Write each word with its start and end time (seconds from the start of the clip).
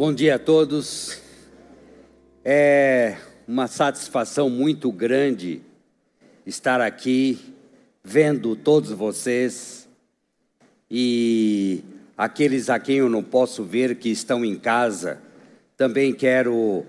Bom 0.00 0.14
dia 0.14 0.36
a 0.36 0.38
todos. 0.38 1.20
É 2.42 3.18
uma 3.46 3.66
satisfação 3.66 4.48
muito 4.48 4.90
grande 4.90 5.60
estar 6.46 6.80
aqui 6.80 7.38
vendo 8.02 8.56
todos 8.56 8.92
vocês 8.92 9.86
e 10.90 11.84
aqueles 12.16 12.70
a 12.70 12.78
quem 12.78 12.96
eu 12.96 13.10
não 13.10 13.22
posso 13.22 13.62
ver 13.62 13.96
que 13.96 14.08
estão 14.08 14.42
em 14.42 14.58
casa. 14.58 15.20
Também 15.76 16.14
quero 16.14 16.86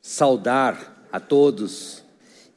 saudar 0.00 1.06
a 1.12 1.20
todos 1.20 2.02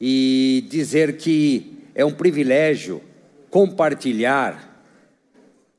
e 0.00 0.64
dizer 0.70 1.18
que 1.18 1.70
é 1.94 2.02
um 2.02 2.14
privilégio 2.14 3.02
compartilhar 3.50 4.86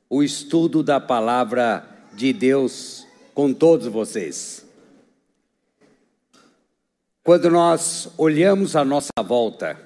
o 0.08 0.22
estudo 0.22 0.84
da 0.84 1.00
palavra 1.00 1.84
de 2.12 2.32
Deus 2.32 3.03
com 3.34 3.52
todos 3.52 3.86
vocês. 3.88 4.64
Quando 7.22 7.50
nós 7.50 8.08
olhamos 8.16 8.76
à 8.76 8.84
nossa 8.84 9.10
volta, 9.24 9.78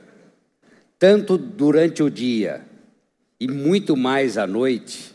tanto 0.98 1.38
durante 1.38 2.02
o 2.02 2.10
dia 2.10 2.64
e 3.40 3.48
muito 3.48 3.96
mais 3.96 4.36
à 4.36 4.46
noite, 4.46 5.14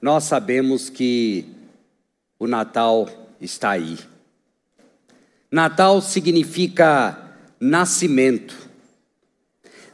nós 0.00 0.24
sabemos 0.24 0.88
que 0.88 1.46
o 2.38 2.46
Natal 2.46 3.08
está 3.40 3.70
aí. 3.70 3.98
Natal 5.50 6.02
significa 6.02 7.34
nascimento. 7.58 8.68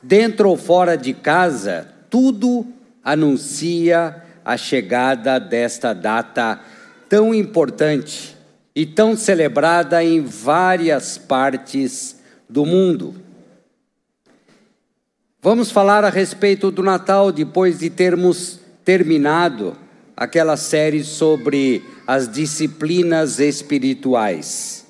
Dentro 0.02 0.50
ou 0.50 0.56
fora 0.56 0.96
de 0.96 1.14
casa, 1.14 1.88
tudo 2.10 2.66
anuncia 3.04 4.22
a 4.44 4.56
chegada 4.56 5.38
desta 5.38 5.92
data 5.92 6.60
tão 7.12 7.34
importante 7.34 8.34
e 8.74 8.86
tão 8.86 9.14
celebrada 9.14 10.02
em 10.02 10.22
várias 10.22 11.18
partes 11.18 12.16
do 12.48 12.64
mundo. 12.64 13.14
Vamos 15.42 15.70
falar 15.70 16.06
a 16.06 16.08
respeito 16.08 16.70
do 16.70 16.82
Natal 16.82 17.30
depois 17.30 17.80
de 17.80 17.90
termos 17.90 18.60
terminado 18.82 19.76
aquela 20.16 20.56
série 20.56 21.04
sobre 21.04 21.84
as 22.06 22.32
disciplinas 22.32 23.38
espirituais. 23.38 24.86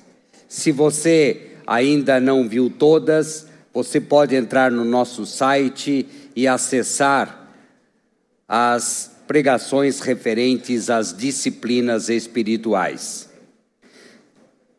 Se 0.47 0.71
você 0.71 1.57
ainda 1.67 2.21
não 2.21 2.47
viu 2.47 2.69
todas, 2.69 3.47
você 3.73 3.99
pode 3.99 4.33
entrar 4.33 4.71
no 4.71 4.85
nosso 4.85 5.25
site 5.25 6.07
e 6.33 6.47
acessar 6.47 7.49
as 8.47 9.12
pregações 9.33 9.99
referentes 9.99 10.91
às 10.91 11.11
disciplinas 11.11 12.07
espirituais. 12.07 13.27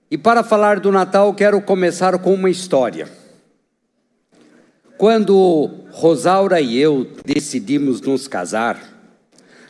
E 0.08 0.16
para 0.16 0.44
falar 0.44 0.78
do 0.78 0.92
Natal, 0.92 1.34
quero 1.34 1.60
começar 1.60 2.16
com 2.20 2.33
uma 2.33 2.48
história. 2.48 3.08
Quando 4.97 5.86
Rosaura 5.91 6.60
e 6.60 6.78
eu 6.78 7.05
decidimos 7.25 8.00
nos 8.00 8.28
casar, 8.28 8.80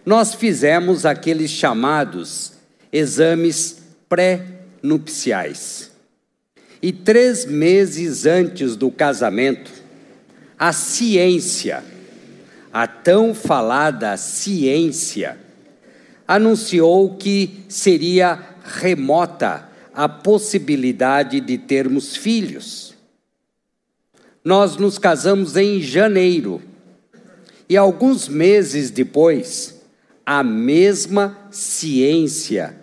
nós 0.04 0.34
fizemos 0.34 1.06
aqueles 1.06 1.50
chamados 1.50 2.52
exames 2.92 3.78
pré-nupciais. 4.06 5.92
E 6.82 6.92
três 6.92 7.46
meses 7.46 8.26
antes 8.26 8.76
do 8.76 8.90
casamento, 8.90 9.72
a 10.58 10.74
ciência, 10.74 11.82
a 12.74 12.88
tão 12.88 13.32
falada 13.32 14.16
ciência 14.16 15.38
anunciou 16.26 17.14
que 17.14 17.64
seria 17.68 18.36
remota 18.64 19.68
a 19.94 20.08
possibilidade 20.08 21.40
de 21.40 21.56
termos 21.56 22.16
filhos. 22.16 22.92
Nós 24.44 24.76
nos 24.76 24.98
casamos 24.98 25.56
em 25.56 25.80
janeiro 25.80 26.60
e 27.68 27.76
alguns 27.76 28.26
meses 28.26 28.90
depois, 28.90 29.80
a 30.26 30.42
mesma 30.42 31.38
ciência 31.52 32.74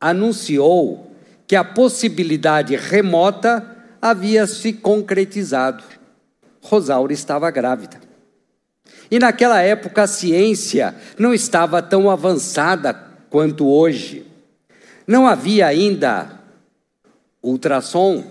anunciou 0.00 1.12
que 1.46 1.54
a 1.54 1.62
possibilidade 1.62 2.74
remota 2.74 3.76
havia 4.02 4.48
se 4.48 4.72
concretizado. 4.72 5.84
Rosaura 6.60 7.12
estava 7.12 7.48
grávida. 7.52 8.07
E 9.10 9.18
naquela 9.18 9.60
época 9.60 10.02
a 10.02 10.06
ciência 10.06 10.94
não 11.18 11.32
estava 11.32 11.80
tão 11.80 12.10
avançada 12.10 12.92
quanto 13.30 13.66
hoje. 13.66 14.26
Não 15.06 15.26
havia 15.26 15.66
ainda 15.66 16.38
ultrassom. 17.42 18.24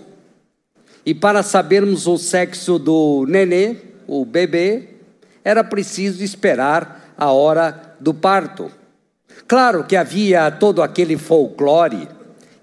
E 1.04 1.14
para 1.14 1.42
sabermos 1.42 2.06
o 2.06 2.16
sexo 2.16 2.78
do 2.78 3.24
nenê, 3.26 3.76
o 4.06 4.24
bebê, 4.24 4.88
era 5.44 5.64
preciso 5.64 6.22
esperar 6.22 7.14
a 7.16 7.32
hora 7.32 7.94
do 7.98 8.12
parto. 8.12 8.70
Claro 9.46 9.84
que 9.84 9.96
havia 9.96 10.50
todo 10.50 10.82
aquele 10.82 11.16
folclore, 11.16 12.08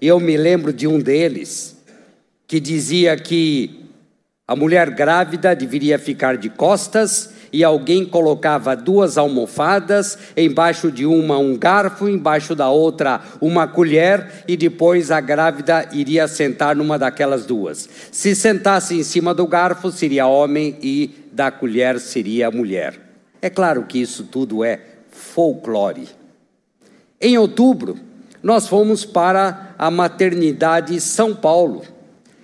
eu 0.00 0.20
me 0.20 0.36
lembro 0.36 0.72
de 0.72 0.86
um 0.86 0.98
deles, 0.98 1.76
que 2.46 2.60
dizia 2.60 3.16
que 3.16 3.86
a 4.46 4.54
mulher 4.54 4.90
grávida 4.90 5.54
deveria 5.56 5.98
ficar 5.98 6.36
de 6.36 6.48
costas 6.48 7.30
e 7.56 7.64
alguém 7.64 8.04
colocava 8.04 8.76
duas 8.76 9.16
almofadas, 9.16 10.18
embaixo 10.36 10.92
de 10.92 11.06
uma 11.06 11.38
um 11.38 11.56
garfo, 11.56 12.06
embaixo 12.06 12.54
da 12.54 12.68
outra 12.68 13.22
uma 13.40 13.66
colher, 13.66 14.44
e 14.46 14.58
depois 14.58 15.10
a 15.10 15.22
grávida 15.22 15.88
iria 15.90 16.28
sentar 16.28 16.76
numa 16.76 16.98
daquelas 16.98 17.46
duas. 17.46 17.88
Se 18.12 18.36
sentasse 18.36 18.94
em 18.94 19.02
cima 19.02 19.32
do 19.32 19.46
garfo, 19.46 19.90
seria 19.90 20.26
homem, 20.26 20.76
e 20.82 21.12
da 21.32 21.50
colher 21.50 21.98
seria 21.98 22.50
mulher. 22.50 23.00
É 23.40 23.48
claro 23.48 23.84
que 23.84 24.02
isso 24.02 24.24
tudo 24.24 24.62
é 24.62 24.78
folclore. 25.10 26.10
Em 27.18 27.38
outubro, 27.38 27.96
nós 28.42 28.68
fomos 28.68 29.06
para 29.06 29.74
a 29.78 29.90
maternidade 29.90 31.00
São 31.00 31.34
Paulo. 31.34 31.84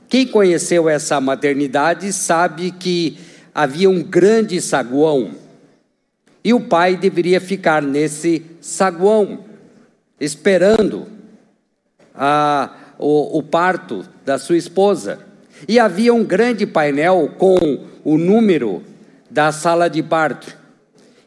Quem 0.09 0.27
conheceu 0.27 0.89
essa 0.89 1.21
maternidade 1.21 2.11
sabe 2.15 2.71
que 2.71 3.19
havia 3.55 3.89
um 3.89 4.03
grande 4.03 4.61
saguão 4.61 5.33
e 6.45 6.53
o 6.53 6.61
pai 6.61 6.97
deveria 6.97 7.41
ficar 7.41 7.83
nesse 7.83 8.43
saguão, 8.61 9.45
esperando 10.21 11.07
a, 12.15 12.71
o, 12.99 13.39
o 13.39 13.43
parto 13.43 14.05
da 14.25 14.39
sua 14.39 14.57
esposa. 14.57 15.21
E 15.69 15.79
havia 15.79 16.13
um 16.13 16.25
grande 16.25 16.67
painel 16.67 17.31
com 17.39 17.57
o 18.03 18.19
número 18.19 18.83
da 19.31 19.53
sala 19.53 19.89
de 19.89 20.03
parto. 20.03 20.57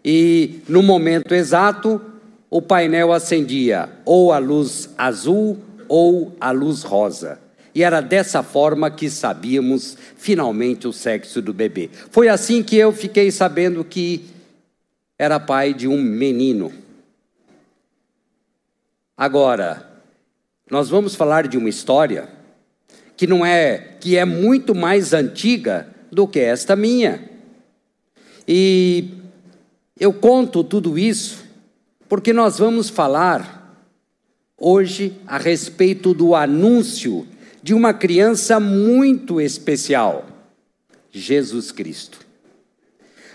E 0.03 0.61
no 0.67 0.83
momento 0.83 1.33
exato, 1.33 2.01
o 2.49 2.61
painel 2.61 3.13
acendia 3.13 3.89
ou 4.03 4.33
a 4.33 4.37
luz 4.37 4.89
azul 4.97 5.57
ou 5.87 6.35
a 6.39 6.51
luz 6.51 6.83
rosa. 6.83 7.39
E 7.75 7.83
era 7.83 7.99
dessa 7.99 8.41
forma 8.41 8.89
que 8.89 9.09
sabíamos 9.09 9.97
finalmente 10.15 10.87
o 10.87 10.93
sexo 10.93 11.41
do 11.41 11.53
bebê. 11.53 11.89
Foi 12.09 12.29
assim 12.29 12.63
que 12.63 12.77
eu 12.77 12.93
fiquei 12.93 13.29
sabendo 13.29 13.83
que 13.83 14.23
era 15.19 15.41
pai 15.41 15.73
de 15.73 15.85
um 15.85 16.01
menino. 16.01 16.71
Agora, 19.17 20.01
nós 20.71 20.87
vamos 20.89 21.15
falar 21.15 21.49
de 21.49 21.57
uma 21.57 21.67
história 21.67 22.29
que 23.17 23.27
não 23.27 23.45
é 23.45 23.97
que 23.99 24.15
é 24.15 24.23
muito 24.23 24.73
mais 24.73 25.11
antiga 25.13 25.93
do 26.09 26.25
que 26.25 26.39
esta 26.39 26.77
minha. 26.77 27.29
E 28.47 29.09
eu 29.99 30.13
conto 30.13 30.63
tudo 30.63 30.97
isso 30.97 31.43
porque 32.07 32.31
nós 32.31 32.57
vamos 32.57 32.89
falar 32.89 33.83
hoje 34.57 35.19
a 35.27 35.37
respeito 35.37 36.13
do 36.13 36.33
anúncio 36.35 37.27
de 37.65 37.73
uma 37.73 37.95
criança 37.95 38.59
muito 38.59 39.41
especial, 39.41 40.27
Jesus 41.11 41.71
Cristo. 41.71 42.19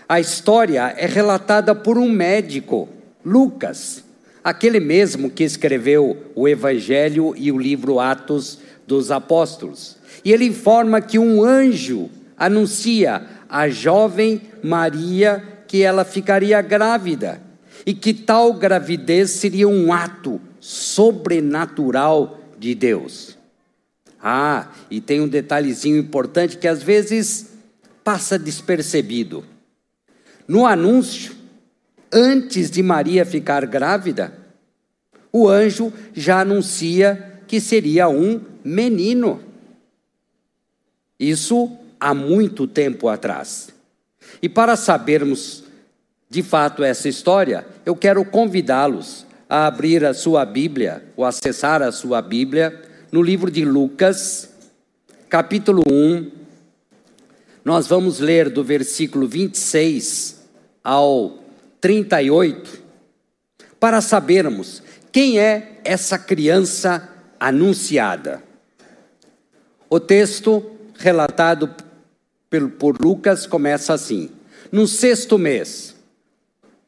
A 0.07 0.21
história 0.21 0.95
é 0.97 1.05
relatada 1.05 1.75
por 1.75 1.97
um 1.97 2.09
médico, 2.09 2.87
Lucas, 3.25 4.05
aquele 4.41 4.79
mesmo 4.79 5.29
que 5.29 5.43
escreveu 5.43 6.31
o 6.33 6.47
Evangelho 6.47 7.33
e 7.35 7.51
o 7.51 7.59
livro 7.59 7.99
Atos 7.99 8.59
dos 8.87 9.11
Apóstolos. 9.11 9.97
E 10.23 10.31
ele 10.31 10.45
informa 10.45 11.01
que 11.01 11.19
um 11.19 11.43
anjo 11.43 12.09
anuncia 12.37 13.27
à 13.49 13.67
jovem 13.67 14.43
Maria 14.63 15.43
que 15.67 15.81
ela 15.81 16.05
ficaria 16.05 16.61
grávida 16.61 17.41
e 17.85 17.93
que 17.93 18.13
tal 18.13 18.53
gravidez 18.53 19.31
seria 19.31 19.67
um 19.67 19.91
ato 19.91 20.39
sobrenatural 20.61 22.39
de 22.57 22.73
Deus. 22.73 23.40
Ah, 24.21 24.67
e 24.89 25.01
tem 25.01 25.19
um 25.19 25.27
detalhezinho 25.27 25.97
importante 25.97 26.57
que 26.57 26.67
às 26.67 26.83
vezes 26.83 27.49
passa 28.03 28.37
despercebido. 28.37 29.43
No 30.47 30.65
anúncio, 30.65 31.35
antes 32.11 32.69
de 32.69 32.83
Maria 32.83 33.25
ficar 33.25 33.65
grávida, 33.65 34.33
o 35.31 35.47
anjo 35.47 35.91
já 36.13 36.41
anuncia 36.41 37.41
que 37.47 37.59
seria 37.59 38.07
um 38.09 38.41
menino. 38.63 39.41
Isso 41.19 41.77
há 41.99 42.13
muito 42.13 42.67
tempo 42.67 43.07
atrás. 43.07 43.69
E 44.41 44.49
para 44.49 44.75
sabermos 44.75 45.63
de 46.29 46.41
fato 46.41 46.83
essa 46.83 47.09
história, 47.09 47.65
eu 47.85 47.95
quero 47.95 48.23
convidá-los 48.23 49.25
a 49.49 49.67
abrir 49.67 50.05
a 50.05 50.13
sua 50.13 50.45
Bíblia, 50.45 51.03
ou 51.17 51.25
acessar 51.25 51.81
a 51.81 51.91
sua 51.91 52.21
Bíblia, 52.21 52.81
no 53.11 53.21
livro 53.21 53.51
de 53.51 53.65
Lucas, 53.65 54.49
capítulo 55.27 55.83
1. 55.85 56.31
Nós 57.63 57.85
vamos 57.85 58.19
ler 58.19 58.49
do 58.49 58.63
versículo 58.63 59.27
26 59.27 60.39
ao 60.81 61.39
38, 61.81 62.81
para 63.79 63.99
sabermos 63.99 64.81
quem 65.11 65.39
é 65.39 65.81
essa 65.83 66.17
criança 66.17 67.09
anunciada. 67.37 68.41
O 69.89 69.99
texto 69.99 70.63
relatado 70.97 71.69
por 72.79 73.01
Lucas 73.01 73.45
começa 73.45 73.93
assim: 73.93 74.29
no 74.71 74.87
sexto 74.87 75.37
mês. 75.37 75.95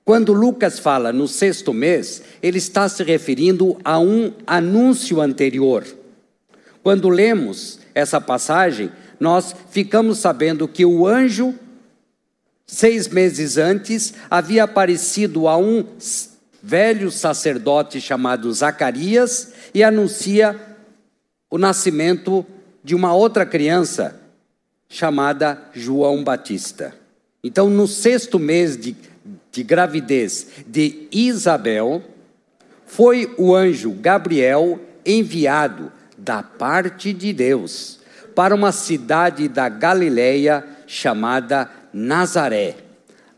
Quando 0.06 0.34
Lucas 0.34 0.80
fala 0.80 1.14
no 1.14 1.30
sexto 1.30 1.74
mês, 1.74 2.24
ele 2.42 2.58
está 2.58 2.90
se 2.90 3.04
referindo 3.04 3.78
a 3.86 4.00
um 4.00 4.34
anúncio 4.46 5.22
anterior. 5.22 5.86
Quando 6.84 7.08
lemos 7.08 7.80
essa 7.96 8.20
passagem, 8.20 8.92
nós 9.18 9.56
ficamos 9.72 10.18
sabendo 10.18 10.68
que 10.68 10.86
o 10.86 11.08
anjo, 11.08 11.56
seis 12.68 13.08
meses 13.08 13.58
antes, 13.58 14.14
havia 14.30 14.66
aparecido 14.66 15.48
a 15.48 15.58
um 15.58 15.86
velho 16.62 17.10
sacerdote 17.10 18.02
chamado 18.02 18.52
Zacarias 18.52 19.54
e 19.74 19.82
anuncia 19.82 20.60
o 21.50 21.58
nascimento 21.58 22.46
de 22.84 22.94
uma 22.94 23.14
outra 23.14 23.46
criança 23.46 24.20
chamada 24.90 25.62
João 25.74 26.22
Batista. 26.22 26.94
Então, 27.42 27.70
no 27.70 27.88
sexto 27.88 28.38
mês 28.38 28.78
de, 28.78 28.96
de 29.52 29.64
gravidez 29.64 30.48
de 30.68 31.08
Isabel, 31.12 32.04
foi 32.86 33.34
o 33.38 33.56
anjo 33.56 33.92
Gabriel 33.92 34.80
enviado 35.06 35.92
da 36.24 36.42
parte 36.42 37.12
de 37.12 37.34
Deus 37.34 38.00
para 38.34 38.56
uma 38.56 38.72
cidade 38.72 39.48
da 39.48 39.68
Galileia 39.68 40.66
chamada 40.88 41.70
Nazaré, 41.92 42.78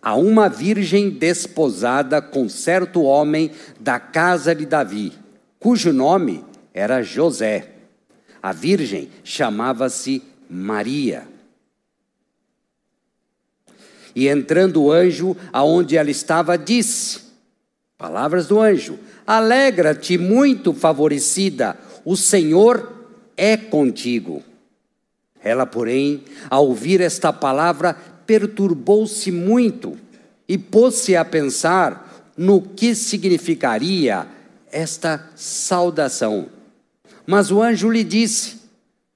a 0.02 0.16
uma 0.16 0.48
virgem 0.48 1.10
desposada 1.10 2.22
com 2.22 2.48
certo 2.48 3.02
homem 3.02 3.52
da 3.80 4.00
casa 4.00 4.54
de 4.54 4.66
Davi, 4.66 5.12
cujo 5.60 5.92
nome 5.92 6.46
era 6.74 7.02
José. 7.02 7.72
A 8.42 8.54
virgem 8.54 9.10
chamava-se 9.24 10.22
Maria. 10.48 11.28
E 14.16 14.28
entrando 14.28 14.84
o 14.84 14.92
anjo 14.92 15.36
aonde 15.52 15.98
ela 15.98 16.12
estava, 16.12 16.56
disse: 16.56 17.22
Palavras 17.98 18.48
do 18.48 18.62
anjo: 18.62 19.00
Alegra-te, 19.26 20.18
muito 20.18 20.72
favorecida, 20.72 21.76
o 22.06 22.16
Senhor 22.16 22.94
é 23.36 23.58
contigo. 23.58 24.44
Ela, 25.44 25.66
porém, 25.66 26.24
ao 26.50 26.68
ouvir 26.68 27.02
esta 27.02 27.34
palavra, 27.34 27.94
perturbou-se 28.26 29.32
muito 29.32 29.98
e 30.48 30.58
pôs-se 30.58 31.16
a 31.16 31.26
pensar 31.26 32.32
no 32.38 32.62
que 32.62 32.96
significaria 32.96 34.28
esta 34.72 35.30
saudação. 35.36 36.48
Mas 37.26 37.52
o 37.52 37.62
anjo 37.62 37.90
lhe 37.90 38.04
disse: 38.04 38.58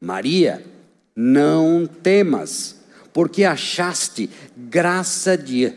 Maria, 0.01 0.65
não 1.15 1.85
temas 1.85 2.79
porque 3.13 3.43
achaste 3.43 4.29
graça 4.55 5.37
di 5.37 5.73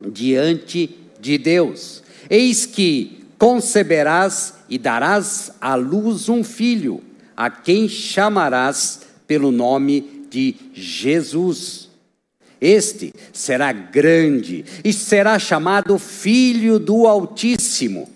diante 0.00 0.98
de 1.20 1.38
Deus. 1.38 2.02
Eis 2.28 2.66
que 2.66 3.21
conceberás 3.42 4.54
e 4.68 4.78
darás 4.78 5.50
à 5.60 5.74
luz 5.74 6.28
um 6.28 6.44
filho, 6.44 7.02
a 7.36 7.50
quem 7.50 7.88
chamarás 7.88 9.00
pelo 9.26 9.50
nome 9.50 10.28
de 10.30 10.54
Jesus. 10.72 11.88
Este 12.60 13.12
será 13.32 13.72
grande 13.72 14.64
e 14.84 14.92
será 14.92 15.40
chamado 15.40 15.98
Filho 15.98 16.78
do 16.78 17.08
Altíssimo. 17.08 18.08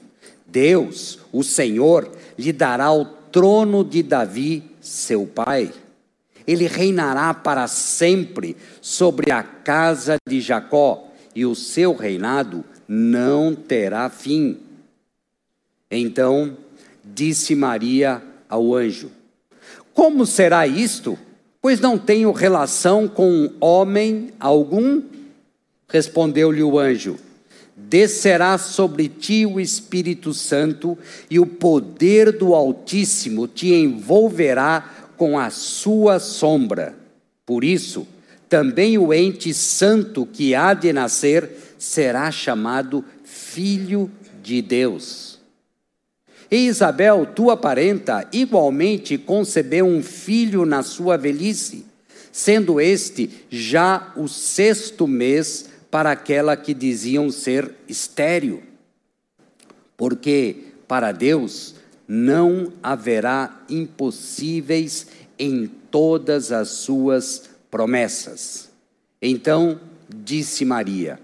Deus, 0.47 1.19
o 1.33 1.43
Senhor, 1.43 2.09
lhe 2.39 2.53
dará 2.53 2.93
o 2.93 3.05
trono 3.05 3.83
de 3.83 4.05
Davi, 4.05 4.63
seu 4.81 5.27
pai 5.27 5.73
ele 6.47 6.69
reinará 6.69 7.35
para 7.35 7.67
sempre 7.67 8.57
sobre 8.81 9.33
a 9.33 9.43
casa 9.43 10.17
de 10.29 10.41
Jacó, 10.41 11.13
e 11.35 11.45
o 11.45 11.57
seu 11.57 11.93
reinado 11.93 12.65
não 12.87 13.53
terá 13.53 14.09
fim. 14.09 14.61
Então 15.91 16.57
disse 17.05 17.55
Maria 17.55 18.23
ao 18.49 18.75
anjo: 18.75 19.11
Como 19.95 20.27
será 20.27 20.67
isto? 20.67 21.19
Pois 21.61 21.81
não 21.81 21.99
tenho 21.99 22.33
relação 22.33 23.09
com 23.09 23.53
homem 23.61 24.33
algum. 24.39 25.03
Respondeu-lhe 25.89 26.63
o 26.63 26.79
anjo: 26.79 27.17
Descerá 27.77 28.59
sobre 28.59 29.09
ti 29.09 29.47
o 29.47 29.61
Espírito 29.61 30.33
Santo, 30.33 30.97
e 31.31 31.39
o 31.39 31.47
poder 31.47 32.33
do 32.33 32.55
Altíssimo 32.55 33.47
te 33.47 33.73
envolverá 33.73 35.13
com 35.17 35.39
a 35.39 35.51
sua 35.51 36.19
sombra. 36.19 36.95
Por 37.45 37.63
isso, 37.63 38.07
também 38.49 38.97
o 38.99 39.13
ente 39.13 39.53
santo 39.53 40.25
que 40.25 40.55
há 40.55 40.73
de 40.73 40.93
nascer 40.93 41.51
será 41.79 42.31
chamado 42.31 43.05
Filho 43.25 44.11
de 44.43 44.63
Deus. 44.63 45.26
E 46.51 46.67
Isabel, 46.67 47.27
tua 47.27 47.57
parenta, 47.57 48.29
igualmente 48.33 49.19
concebeu 49.19 49.85
um 49.87 50.03
filho 50.03 50.65
na 50.65 50.83
sua 50.83 51.17
velhice, 51.17 51.85
sendo 52.31 52.81
este 52.81 53.31
já 53.51 54.13
o 54.17 54.29
sexto 54.29 55.07
mês 55.09 55.69
para 55.91 56.13
aquela 56.13 56.57
que 56.57 56.73
diziam 56.73 57.31
ser 57.31 57.75
estéril. 57.89 58.63
Porque 59.97 60.57
para 60.87 61.11
Deus 61.11 61.75
não 62.07 62.73
haverá 62.83 63.65
impossíveis 63.69 65.09
em 65.39 65.67
todas 65.91 66.53
as 66.53 66.69
suas 66.69 67.49
promessas. 67.71 68.69
Então 69.21 69.81
disse 70.09 70.65
Maria: 70.65 71.19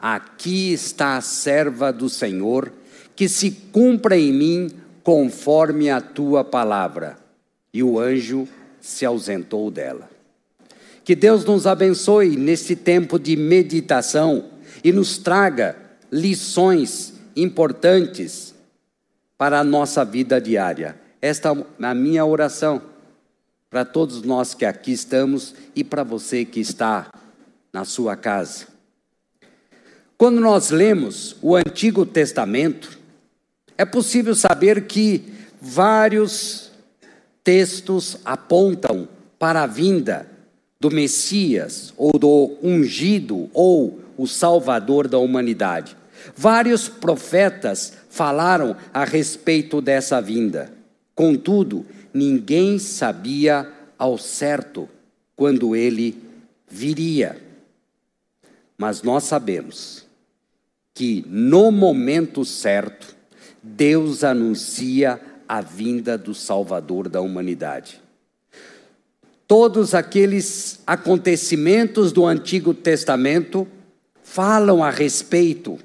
Aqui 0.00 0.72
está 0.72 1.16
a 1.16 1.20
serva 1.20 1.92
do 1.92 2.08
Senhor, 2.08 2.72
que 3.14 3.28
se 3.28 3.50
cumpra 3.72 4.16
em 4.16 4.32
mim 4.32 4.70
conforme 5.02 5.90
a 5.90 6.00
tua 6.00 6.44
palavra. 6.44 7.18
E 7.72 7.82
o 7.82 7.98
anjo 7.98 8.48
se 8.80 9.04
ausentou 9.04 9.70
dela. 9.70 10.10
Que 11.04 11.16
Deus 11.16 11.44
nos 11.44 11.66
abençoe 11.66 12.36
nesse 12.36 12.76
tempo 12.76 13.18
de 13.18 13.36
meditação 13.36 14.50
e 14.84 14.92
nos 14.92 15.18
traga 15.18 15.76
lições 16.10 17.14
importantes 17.34 18.54
para 19.36 19.60
a 19.60 19.64
nossa 19.64 20.04
vida 20.04 20.40
diária. 20.40 20.96
Esta 21.20 21.50
é 21.50 21.84
a 21.84 21.94
minha 21.94 22.24
oração 22.24 22.82
para 23.70 23.84
todos 23.84 24.22
nós 24.22 24.54
que 24.54 24.64
aqui 24.64 24.92
estamos 24.92 25.54
e 25.74 25.82
para 25.82 26.04
você 26.04 26.44
que 26.44 26.60
está 26.60 27.10
na 27.72 27.84
sua 27.84 28.14
casa. 28.14 28.66
Quando 30.18 30.40
nós 30.40 30.70
lemos 30.70 31.36
o 31.40 31.56
Antigo 31.56 32.04
Testamento, 32.04 32.98
é 33.82 33.84
possível 33.84 34.32
saber 34.36 34.86
que 34.86 35.24
vários 35.60 36.70
textos 37.42 38.16
apontam 38.24 39.08
para 39.40 39.64
a 39.64 39.66
vinda 39.66 40.28
do 40.78 40.88
Messias, 40.88 41.92
ou 41.96 42.12
do 42.16 42.56
ungido, 42.62 43.50
ou 43.52 44.00
o 44.16 44.28
Salvador 44.28 45.08
da 45.08 45.18
humanidade. 45.18 45.96
Vários 46.36 46.88
profetas 46.88 47.94
falaram 48.08 48.76
a 48.94 49.04
respeito 49.04 49.80
dessa 49.80 50.20
vinda. 50.20 50.72
Contudo, 51.12 51.84
ninguém 52.14 52.78
sabia 52.78 53.68
ao 53.98 54.16
certo 54.16 54.88
quando 55.34 55.74
ele 55.74 56.22
viria. 56.68 57.36
Mas 58.78 59.02
nós 59.02 59.24
sabemos 59.24 60.06
que 60.94 61.24
no 61.26 61.72
momento 61.72 62.44
certo, 62.44 63.21
Deus 63.62 64.24
anuncia 64.24 65.20
a 65.48 65.60
vinda 65.60 66.18
do 66.18 66.34
Salvador 66.34 67.08
da 67.08 67.20
humanidade. 67.20 68.00
Todos 69.46 69.94
aqueles 69.94 70.80
acontecimentos 70.86 72.10
do 72.10 72.26
Antigo 72.26 72.72
Testamento 72.72 73.68
falam 74.22 74.82
a 74.82 74.90
respeito 74.90 75.78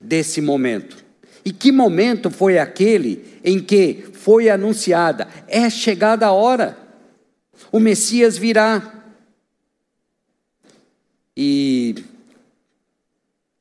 desse 0.00 0.40
momento. 0.40 1.04
E 1.44 1.52
que 1.52 1.70
momento 1.70 2.30
foi 2.30 2.58
aquele 2.58 3.38
em 3.44 3.60
que 3.60 4.08
foi 4.12 4.50
anunciada: 4.50 5.28
é 5.46 5.70
chegada 5.70 6.26
a 6.26 6.32
hora, 6.32 6.76
o 7.70 7.78
Messias 7.78 8.36
virá. 8.36 9.04
E 11.36 11.94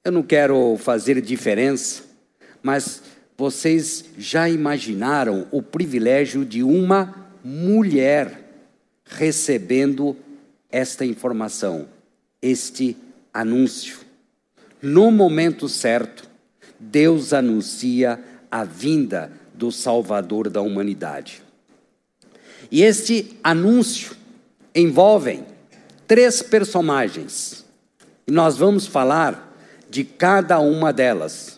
eu 0.04 0.12
não 0.12 0.24
quero 0.24 0.76
fazer 0.80 1.22
diferença, 1.22 2.07
mas 2.68 3.02
vocês 3.38 4.04
já 4.18 4.50
imaginaram 4.50 5.48
o 5.52 5.62
privilégio 5.62 6.44
de 6.44 6.62
uma 6.64 7.30
mulher 7.42 8.42
recebendo 9.06 10.18
esta 10.70 11.06
informação, 11.06 11.88
este 12.42 12.98
anúncio? 13.34 14.00
No 14.82 15.10
momento 15.12 15.70
certo, 15.70 16.30
Deus 16.78 17.32
anuncia 17.32 18.20
a 18.52 18.66
vinda 18.66 19.32
do 19.54 19.72
Salvador 19.72 20.50
da 20.50 20.62
humanidade. 20.62 21.42
E 22.70 22.84
este 22.84 23.40
anúncio 23.42 24.14
envolve 24.76 25.42
três 26.06 26.42
personagens. 26.42 27.64
E 28.28 28.32
nós 28.32 28.58
vamos 28.58 28.86
falar 28.86 29.56
de 29.90 30.04
cada 30.04 30.60
uma 30.60 30.92
delas: 30.92 31.57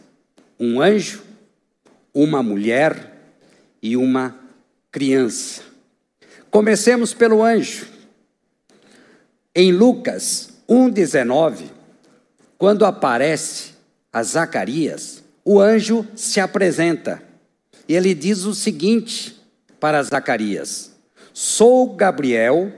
um 0.59 0.81
anjo, 0.81 1.23
uma 2.13 2.43
mulher 2.43 3.33
e 3.81 3.95
uma 3.95 4.37
criança. 4.91 5.61
Comecemos 6.51 7.13
pelo 7.13 7.43
anjo. 7.43 7.87
Em 9.55 9.71
Lucas 9.71 10.49
1,19, 10.67 11.65
quando 12.57 12.85
aparece 12.85 13.71
a 14.11 14.21
Zacarias, 14.21 15.23
o 15.45 15.59
anjo 15.59 16.05
se 16.15 16.39
apresenta 16.39 17.23
e 17.87 17.95
ele 17.95 18.13
diz 18.13 18.43
o 18.43 18.53
seguinte 18.53 19.35
para 19.79 20.03
Zacarias: 20.03 20.91
Sou 21.33 21.95
Gabriel 21.95 22.71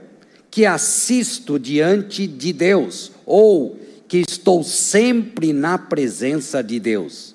que 0.50 0.66
assisto 0.66 1.58
diante 1.58 2.26
de 2.26 2.52
Deus, 2.52 3.10
ou 3.24 3.78
que 4.06 4.18
estou 4.18 4.62
sempre 4.62 5.52
na 5.52 5.78
presença 5.78 6.62
de 6.62 6.78
Deus. 6.78 7.31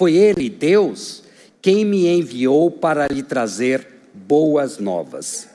Foi 0.00 0.14
Ele, 0.14 0.48
Deus, 0.48 1.22
quem 1.60 1.84
me 1.84 2.06
enviou 2.06 2.70
para 2.70 3.06
lhe 3.06 3.22
trazer 3.22 3.86
boas 4.14 4.78
novas. 4.78 5.46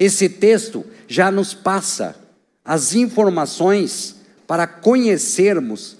Esse 0.00 0.28
texto 0.28 0.84
já 1.06 1.30
nos 1.30 1.54
passa 1.54 2.16
as 2.64 2.96
informações 2.96 4.16
para 4.48 4.66
conhecermos 4.66 5.96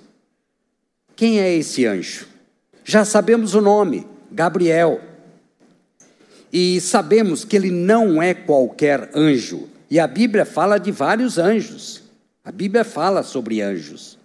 quem 1.15 1.39
é 1.39 1.55
esse 1.55 1.87
anjo. 1.87 2.27
Já 2.85 3.05
sabemos 3.05 3.55
o 3.55 3.61
nome, 3.61 4.05
Gabriel. 4.29 5.01
E 6.53 6.81
sabemos 6.81 7.45
que 7.45 7.55
ele 7.55 7.71
não 7.71 8.21
é 8.21 8.35
qualquer 8.35 9.09
anjo. 9.15 9.69
E 9.89 10.01
a 10.01 10.09
Bíblia 10.09 10.45
fala 10.45 10.79
de 10.79 10.91
vários 10.91 11.39
anjos. 11.39 12.03
A 12.45 12.51
Bíblia 12.51 12.83
fala 12.83 13.23
sobre 13.23 13.63
anjos. 13.63 14.19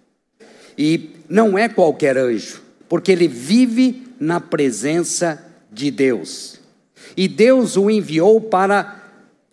E 0.76 1.10
não 1.28 1.56
é 1.56 1.68
qualquer 1.68 2.18
anjo, 2.18 2.63
porque 2.88 3.12
ele 3.12 3.28
vive 3.28 4.04
na 4.18 4.40
presença 4.40 5.44
de 5.72 5.90
Deus. 5.90 6.60
E 7.16 7.28
Deus 7.28 7.76
o 7.76 7.90
enviou 7.90 8.40
para 8.40 9.02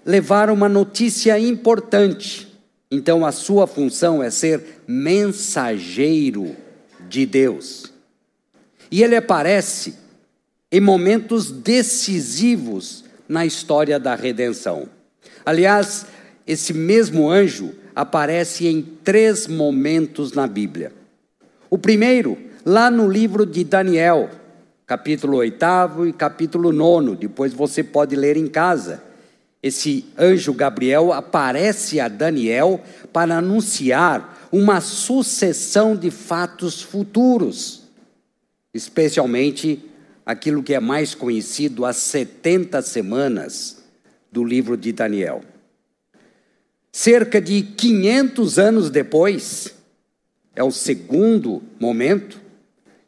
levar 0.06 0.50
uma 0.50 0.68
notícia 0.70 1.38
importante. 1.40 2.48
Então 2.90 3.26
a 3.26 3.32
sua 3.32 3.68
função 3.68 4.22
é 4.22 4.30
ser 4.30 4.82
mensageiro 4.88 6.56
de 7.10 7.26
Deus. 7.26 7.92
E 8.90 9.04
ele 9.04 9.16
aparece 9.16 9.96
em 10.72 10.80
momentos 10.80 11.52
decisivos 11.52 13.06
na 13.28 13.46
história 13.46 14.00
da 14.00 14.16
redenção. 14.16 14.90
Aliás, 15.46 16.06
esse 16.46 16.74
mesmo 16.74 17.30
anjo 17.30 17.74
aparece 17.96 18.68
em 18.68 18.82
três 18.82 19.48
momentos 19.48 20.34
na 20.34 20.48
Bíblia. 20.48 20.92
O 21.70 21.78
primeiro, 21.78 22.38
lá 22.66 22.92
no 22.92 23.10
livro 23.10 23.46
de 23.46 23.64
Daniel, 23.64 24.30
capítulo 24.86 25.38
8 25.38 25.66
e 26.08 26.14
capítulo 26.14 26.72
9, 26.72 27.16
depois 27.16 27.54
você 27.54 27.84
pode 27.84 28.16
ler 28.16 28.38
em 28.38 28.48
casa. 28.48 29.04
Esse 29.64 30.06
anjo 30.18 30.54
Gabriel 30.54 31.14
aparece 31.14 32.00
a 32.00 32.08
Daniel 32.08 32.82
para 33.14 33.38
anunciar 33.38 34.50
uma 34.52 34.82
sucessão 34.82 35.96
de 35.96 36.10
fatos 36.10 36.82
futuros, 36.82 37.84
especialmente 38.74 39.84
aquilo 40.26 40.64
que 40.64 40.74
é 40.74 40.80
mais 40.80 41.14
conhecido 41.14 41.86
as 41.86 41.98
70 41.98 42.82
semanas 42.82 43.84
do 44.32 44.44
livro 44.44 44.76
de 44.76 44.92
Daniel. 44.92 45.42
Cerca 46.92 47.40
de 47.40 47.62
500 47.62 48.60
anos 48.60 48.90
depois, 48.90 49.74
é 50.56 50.64
o 50.64 50.72
segundo 50.72 51.64
momento, 51.80 52.41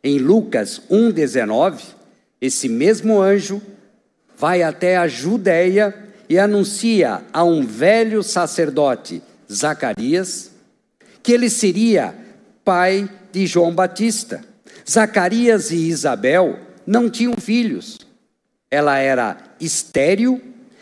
em 0.03 0.17
Lucas 0.17 0.81
1,19, 0.91 1.81
esse 2.41 2.67
mesmo 2.67 3.21
anjo 3.21 3.61
vai 4.37 4.61
até 4.61 4.97
a 4.97 5.07
Judéia 5.07 5.95
e 6.27 6.37
anuncia 6.37 7.21
a 7.31 7.43
um 7.43 7.65
velho 7.65 8.21
sacerdote, 8.21 9.21
Zacarias, 9.51 10.51
que 11.21 11.31
ele 11.31 11.49
seria 11.49 12.13
pai 12.65 13.09
de 13.31 13.45
João 13.47 13.73
Batista. 13.73 14.43
Zacarias 14.89 15.71
e 15.71 15.87
Isabel 15.87 16.59
não 16.85 17.09
tinham 17.09 17.35
filhos. 17.35 17.99
Ela 18.69 18.97
era 18.97 19.37
estéril 19.59 20.41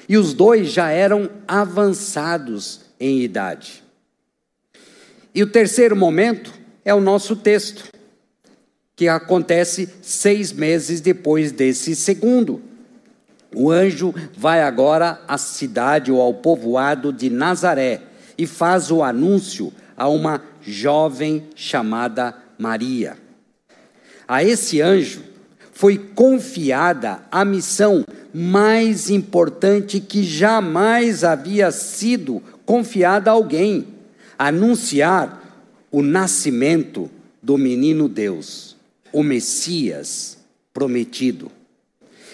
e 0.09 0.17
os 0.17 0.33
dois 0.33 0.71
já 0.71 0.89
eram 0.89 1.29
avançados 1.47 2.81
em 2.99 3.21
idade. 3.21 3.83
E 5.33 5.43
o 5.43 5.47
terceiro 5.47 5.95
momento 5.95 6.51
é 6.83 6.93
o 6.93 6.99
nosso 6.99 7.35
texto, 7.35 7.90
que 9.01 9.07
acontece 9.07 9.89
seis 9.99 10.53
meses 10.53 11.01
depois 11.01 11.51
desse 11.51 11.95
segundo. 11.95 12.61
O 13.55 13.71
anjo 13.71 14.13
vai 14.37 14.61
agora 14.61 15.19
à 15.27 15.39
cidade 15.39 16.11
ou 16.11 16.21
ao 16.21 16.35
povoado 16.35 17.11
de 17.11 17.27
Nazaré 17.27 18.03
e 18.37 18.45
faz 18.45 18.91
o 18.91 19.01
anúncio 19.01 19.73
a 19.97 20.07
uma 20.07 20.43
jovem 20.61 21.45
chamada 21.55 22.35
Maria. 22.59 23.17
A 24.27 24.43
esse 24.43 24.79
anjo 24.83 25.23
foi 25.73 25.97
confiada 25.97 27.23
a 27.31 27.43
missão 27.43 28.05
mais 28.31 29.09
importante 29.09 29.99
que 29.99 30.21
jamais 30.21 31.23
havia 31.23 31.71
sido 31.71 32.39
confiada 32.67 33.31
a 33.31 33.33
alguém: 33.33 33.87
anunciar 34.37 35.65
o 35.89 36.03
nascimento 36.03 37.09
do 37.41 37.57
menino 37.57 38.07
Deus, 38.07 38.70
o 39.11 39.23
Messias 39.23 40.37
prometido. 40.73 41.51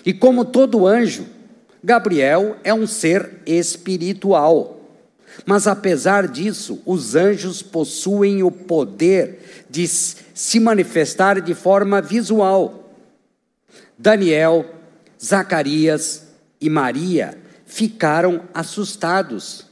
E 0.05 0.13
como 0.13 0.45
todo 0.45 0.87
anjo, 0.87 1.25
Gabriel 1.83 2.57
é 2.63 2.73
um 2.73 2.87
ser 2.87 3.41
espiritual. 3.45 4.79
Mas 5.45 5.67
apesar 5.67 6.27
disso, 6.27 6.81
os 6.85 7.15
anjos 7.15 7.61
possuem 7.61 8.43
o 8.43 8.51
poder 8.51 9.65
de 9.69 9.87
se 9.87 10.59
manifestar 10.59 11.41
de 11.41 11.53
forma 11.53 12.01
visual. 12.01 12.93
Daniel, 13.97 14.65
Zacarias 15.23 16.27
e 16.59 16.69
Maria 16.69 17.37
ficaram 17.65 18.41
assustados 18.53 19.65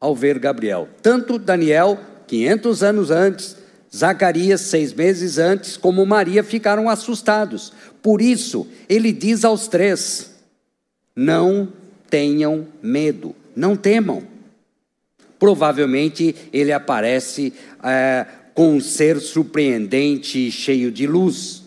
ao 0.00 0.14
ver 0.14 0.38
Gabriel. 0.38 0.88
Tanto 1.02 1.38
Daniel, 1.38 1.98
500 2.26 2.82
anos 2.82 3.10
antes, 3.10 3.56
Zacarias, 3.94 4.62
seis 4.62 4.92
meses 4.92 5.38
antes, 5.38 5.76
como 5.76 6.04
Maria 6.04 6.42
ficaram 6.42 6.88
assustados. 6.88 7.72
Por 8.02 8.20
isso, 8.20 8.66
ele 8.88 9.12
diz 9.12 9.44
aos 9.44 9.68
três: 9.68 10.32
não 11.14 11.72
tenham 12.10 12.66
medo, 12.82 13.36
não 13.54 13.76
temam. 13.76 14.22
Provavelmente 15.38 16.34
ele 16.52 16.72
aparece 16.72 17.52
é, 17.82 18.26
com 18.52 18.76
um 18.76 18.80
ser 18.80 19.20
surpreendente 19.20 20.48
e 20.48 20.50
cheio 20.50 20.90
de 20.90 21.06
luz. 21.06 21.62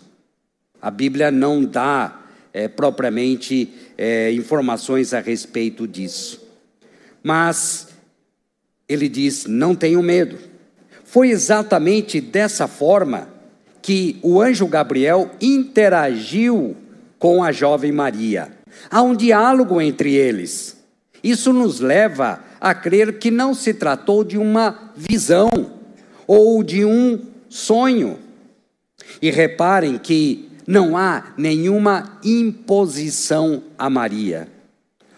A 0.82 0.90
Bíblia 0.90 1.30
não 1.30 1.64
dá 1.64 2.26
é, 2.52 2.68
propriamente 2.68 3.72
é, 3.96 4.32
informações 4.32 5.14
a 5.14 5.20
respeito 5.20 5.88
disso. 5.88 6.46
Mas 7.22 7.88
ele 8.88 9.08
diz: 9.08 9.46
não 9.46 9.74
tenham 9.74 10.02
medo. 10.02 10.47
Foi 11.08 11.30
exatamente 11.30 12.20
dessa 12.20 12.68
forma 12.68 13.30
que 13.80 14.18
o 14.22 14.42
anjo 14.42 14.66
Gabriel 14.66 15.30
interagiu 15.40 16.76
com 17.18 17.42
a 17.42 17.50
jovem 17.50 17.90
Maria. 17.90 18.50
Há 18.90 19.00
um 19.00 19.16
diálogo 19.16 19.80
entre 19.80 20.12
eles. 20.12 20.76
Isso 21.24 21.50
nos 21.50 21.80
leva 21.80 22.44
a 22.60 22.74
crer 22.74 23.18
que 23.18 23.30
não 23.30 23.54
se 23.54 23.72
tratou 23.72 24.22
de 24.22 24.36
uma 24.36 24.92
visão 24.94 25.48
ou 26.26 26.62
de 26.62 26.84
um 26.84 27.18
sonho. 27.48 28.18
E 29.22 29.30
reparem 29.30 29.96
que 29.96 30.50
não 30.66 30.94
há 30.94 31.32
nenhuma 31.38 32.18
imposição 32.22 33.62
a 33.78 33.88
Maria. 33.88 34.46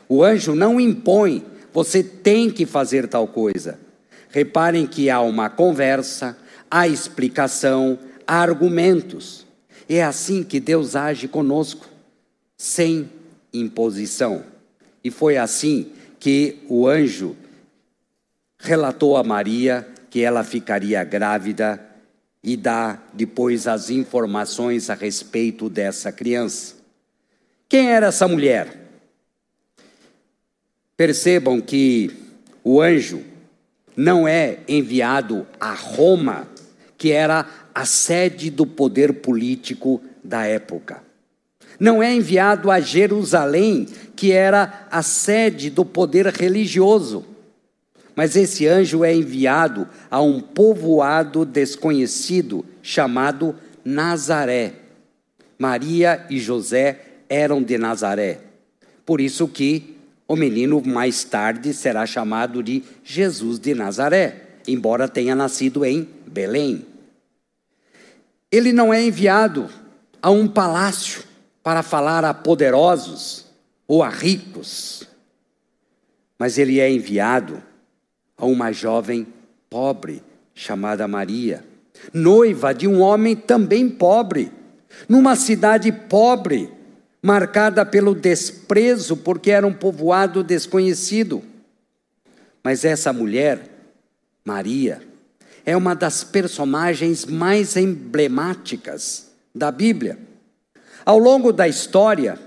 O 0.09 0.23
anjo 0.23 0.54
não 0.54 0.80
impõe, 0.80 1.44
você 1.73 2.00
tem 2.00 2.49
que 2.49 2.64
fazer 2.64 3.09
tal 3.09 3.26
coisa. 3.26 3.89
Reparem 4.30 4.87
que 4.87 5.10
há 5.10 5.20
uma 5.20 5.50
conversa, 5.50 6.37
há 6.70 6.87
explicação, 6.87 7.99
há 8.26 8.40
argumentos. 8.40 9.46
É 9.88 10.02
assim 10.02 10.44
que 10.44 10.60
Deus 10.60 10.94
age 10.94 11.26
conosco, 11.26 11.88
sem 12.56 13.10
imposição. 13.52 14.44
E 15.02 15.10
foi 15.10 15.37
assim 15.37 15.92
que 16.20 16.58
o 16.68 16.87
anjo 16.87 17.37
relatou 18.58 19.16
a 19.16 19.25
Maria 19.25 19.88
que 20.10 20.22
ela 20.22 20.44
ficaria 20.44 21.02
grávida 21.02 21.80
e 22.42 22.56
dá 22.56 23.02
depois 23.12 23.66
as 23.66 23.90
informações 23.90 24.90
a 24.90 24.94
respeito 24.94 25.68
dessa 25.68 26.12
criança. 26.12 26.76
Quem 27.68 27.90
era 27.90 28.06
essa 28.06 28.26
mulher? 28.26 28.78
Percebam 30.96 31.60
que 31.60 32.10
o 32.62 32.80
anjo 32.80 33.25
não 34.00 34.26
é 34.26 34.61
enviado 34.66 35.47
a 35.61 35.75
Roma, 35.75 36.49
que 36.97 37.12
era 37.12 37.47
a 37.75 37.85
sede 37.85 38.49
do 38.49 38.66
poder 38.66 39.12
político 39.12 40.00
da 40.25 40.47
época. 40.47 41.02
Não 41.78 42.02
é 42.02 42.11
enviado 42.11 42.71
a 42.71 42.80
Jerusalém, 42.80 43.87
que 44.16 44.33
era 44.33 44.87
a 44.90 45.02
sede 45.02 45.69
do 45.69 45.85
poder 45.85 46.28
religioso. 46.28 47.26
Mas 48.16 48.37
esse 48.37 48.66
anjo 48.66 49.04
é 49.04 49.14
enviado 49.14 49.87
a 50.11 50.19
um 50.23 50.40
povoado 50.40 51.45
desconhecido 51.45 52.64
chamado 52.80 53.54
Nazaré. 53.85 54.76
Maria 55.59 56.25
e 56.30 56.38
José 56.38 57.00
eram 57.28 57.62
de 57.62 57.76
Nazaré. 57.76 58.38
Por 59.04 59.21
isso 59.21 59.47
que 59.47 60.00
o 60.30 60.37
menino 60.37 60.80
mais 60.87 61.25
tarde 61.25 61.75
será 61.75 62.06
chamado 62.06 62.62
de 62.62 62.84
Jesus 63.02 63.58
de 63.58 63.75
Nazaré, 63.75 64.60
embora 64.64 65.08
tenha 65.08 65.34
nascido 65.34 65.84
em 65.84 66.08
Belém. 66.25 66.87
Ele 68.49 68.72
não 68.72 68.94
é 68.94 69.02
enviado 69.02 69.68
a 70.22 70.30
um 70.30 70.46
palácio 70.46 71.25
para 71.64 71.82
falar 71.82 72.25
a 72.25 72.32
poderosos 72.32 73.44
ou 73.88 74.04
a 74.04 74.08
ricos, 74.08 75.02
mas 76.38 76.58
ele 76.58 76.78
é 76.78 76.88
enviado 76.88 77.60
a 78.38 78.46
uma 78.46 78.70
jovem 78.70 79.26
pobre 79.68 80.22
chamada 80.54 81.08
Maria, 81.08 81.64
noiva 82.14 82.72
de 82.72 82.87
um 82.87 83.00
homem 83.00 83.34
também 83.34 83.88
pobre, 83.88 84.52
numa 85.08 85.34
cidade 85.34 85.90
pobre, 85.90 86.70
marcada 87.22 87.84
pelo 87.84 88.14
desprezo, 88.14 89.16
porque 89.16 89.50
era 89.50 89.66
um 89.66 89.72
povoado 89.72 90.42
desconhecido. 90.42 91.42
Mas 92.62 92.84
essa 92.84 93.12
mulher, 93.12 93.62
Maria, 94.44 95.02
é 95.64 95.76
uma 95.76 95.94
das 95.94 96.24
personagens 96.24 97.24
mais 97.24 97.76
emblemáticas 97.76 99.30
da 99.54 99.70
Bíblia. 99.70 100.18
Ao 101.04 101.18
longo 101.18 101.52
da 101.52 101.68
história, 101.68 102.38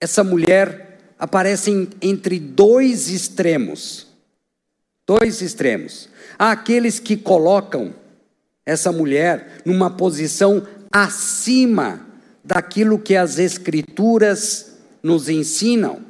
essa 0.00 0.24
mulher 0.24 0.98
aparece 1.18 1.88
entre 2.00 2.38
dois 2.38 3.08
extremos 3.08 4.10
dois 5.10 5.42
extremos. 5.42 6.08
Há 6.38 6.52
aqueles 6.52 7.00
que 7.00 7.16
colocam 7.16 7.92
essa 8.64 8.92
mulher 8.92 9.60
numa 9.64 9.90
posição 9.90 10.64
acima 10.92 12.06
daquilo 12.42 12.98
que 12.98 13.16
as 13.16 13.38
Escrituras 13.38 14.78
nos 15.02 15.28
ensinam 15.28 16.00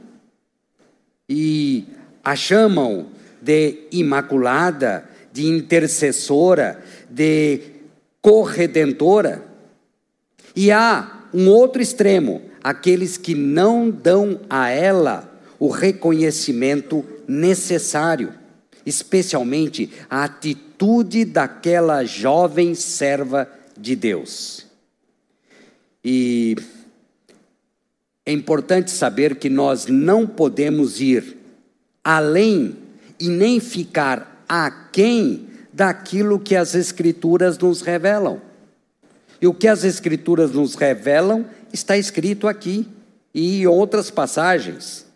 e 1.28 1.86
a 2.24 2.34
chamam 2.34 3.06
de 3.40 3.86
imaculada, 3.92 5.08
de 5.32 5.46
intercessora, 5.46 6.82
de 7.08 7.60
corredentora. 8.20 9.44
E 10.54 10.70
há 10.70 11.26
um 11.32 11.48
outro 11.48 11.80
extremo, 11.80 12.42
aqueles 12.62 13.16
que 13.16 13.34
não 13.34 13.90
dão 13.90 14.40
a 14.50 14.68
ela 14.68 15.30
o 15.58 15.68
reconhecimento 15.68 17.04
necessário 17.28 18.40
especialmente 18.84 19.90
a 20.08 20.24
atitude 20.24 21.24
daquela 21.24 22.04
jovem 22.04 22.74
serva 22.74 23.48
de 23.78 23.94
Deus. 23.96 24.66
E 26.04 26.56
é 28.24 28.32
importante 28.32 28.90
saber 28.90 29.36
que 29.36 29.50
nós 29.50 29.86
não 29.86 30.26
podemos 30.26 31.00
ir 31.00 31.36
além 32.02 32.76
e 33.18 33.28
nem 33.28 33.60
ficar 33.60 34.44
aquém 34.48 35.48
daquilo 35.72 36.38
que 36.38 36.56
as 36.56 36.74
Escrituras 36.74 37.58
nos 37.58 37.82
revelam. 37.82 38.40
E 39.40 39.46
o 39.46 39.54
que 39.54 39.68
as 39.68 39.84
Escrituras 39.84 40.52
nos 40.52 40.74
revelam 40.74 41.46
está 41.72 41.96
escrito 41.96 42.48
aqui 42.48 42.86
e 43.34 43.62
em 43.62 43.66
outras 43.66 44.10
passagens. 44.10 45.06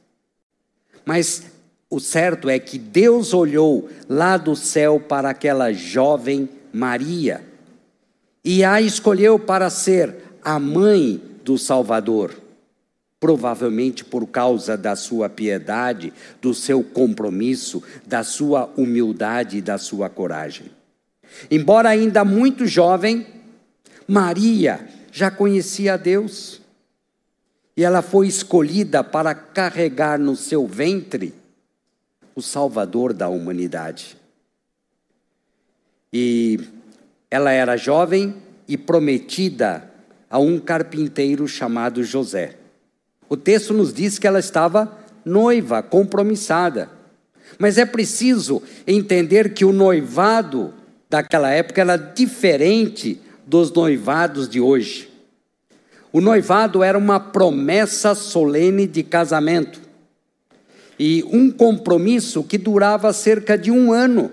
Mas 1.04 1.44
o 1.90 2.00
certo 2.00 2.48
é 2.48 2.58
que 2.58 2.78
Deus 2.78 3.34
olhou 3.34 3.88
lá 4.08 4.36
do 4.36 4.56
céu 4.56 4.98
para 4.98 5.30
aquela 5.30 5.72
jovem 5.72 6.48
Maria 6.72 7.42
e 8.44 8.64
a 8.64 8.80
escolheu 8.80 9.38
para 9.38 9.70
ser 9.70 10.23
a 10.44 10.58
mãe 10.58 11.20
do 11.42 11.56
Salvador. 11.56 12.34
Provavelmente 13.18 14.04
por 14.04 14.26
causa 14.26 14.76
da 14.76 14.94
sua 14.94 15.30
piedade, 15.30 16.12
do 16.42 16.52
seu 16.52 16.84
compromisso, 16.84 17.82
da 18.04 18.22
sua 18.22 18.70
humildade 18.76 19.58
e 19.58 19.62
da 19.62 19.78
sua 19.78 20.10
coragem. 20.10 20.70
Embora 21.50 21.88
ainda 21.88 22.22
muito 22.24 22.66
jovem, 22.66 23.26
Maria 24.06 24.86
já 25.10 25.30
conhecia 25.30 25.94
a 25.94 25.96
Deus 25.96 26.60
e 27.76 27.82
ela 27.82 28.02
foi 28.02 28.28
escolhida 28.28 29.02
para 29.02 29.34
carregar 29.34 30.18
no 30.18 30.36
seu 30.36 30.66
ventre 30.66 31.34
o 32.34 32.42
Salvador 32.42 33.12
da 33.12 33.28
humanidade. 33.28 34.16
E 36.12 36.60
ela 37.30 37.50
era 37.50 37.76
jovem 37.76 38.36
e 38.68 38.76
prometida 38.76 39.90
a 40.34 40.38
um 40.40 40.58
carpinteiro 40.58 41.46
chamado 41.46 42.02
José. 42.02 42.56
O 43.28 43.36
texto 43.36 43.72
nos 43.72 43.94
diz 43.94 44.18
que 44.18 44.26
ela 44.26 44.40
estava 44.40 44.98
noiva, 45.24 45.80
compromissada. 45.80 46.90
Mas 47.56 47.78
é 47.78 47.86
preciso 47.86 48.60
entender 48.84 49.54
que 49.54 49.64
o 49.64 49.72
noivado 49.72 50.74
daquela 51.08 51.50
época 51.50 51.82
era 51.82 51.96
diferente 51.96 53.20
dos 53.46 53.72
noivados 53.72 54.48
de 54.48 54.60
hoje. 54.60 55.08
O 56.12 56.20
noivado 56.20 56.82
era 56.82 56.98
uma 56.98 57.20
promessa 57.20 58.12
solene 58.12 58.88
de 58.88 59.04
casamento 59.04 59.80
e 60.98 61.22
um 61.30 61.48
compromisso 61.48 62.42
que 62.42 62.58
durava 62.58 63.12
cerca 63.12 63.56
de 63.56 63.70
um 63.70 63.92
ano, 63.92 64.32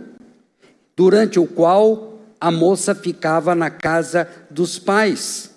durante 0.98 1.40
o 1.40 1.46
qual 1.46 2.20
a 2.40 2.50
moça 2.50 2.96
ficava 2.96 3.54
na 3.54 3.70
casa 3.70 4.28
dos 4.50 4.80
pais, 4.80 5.51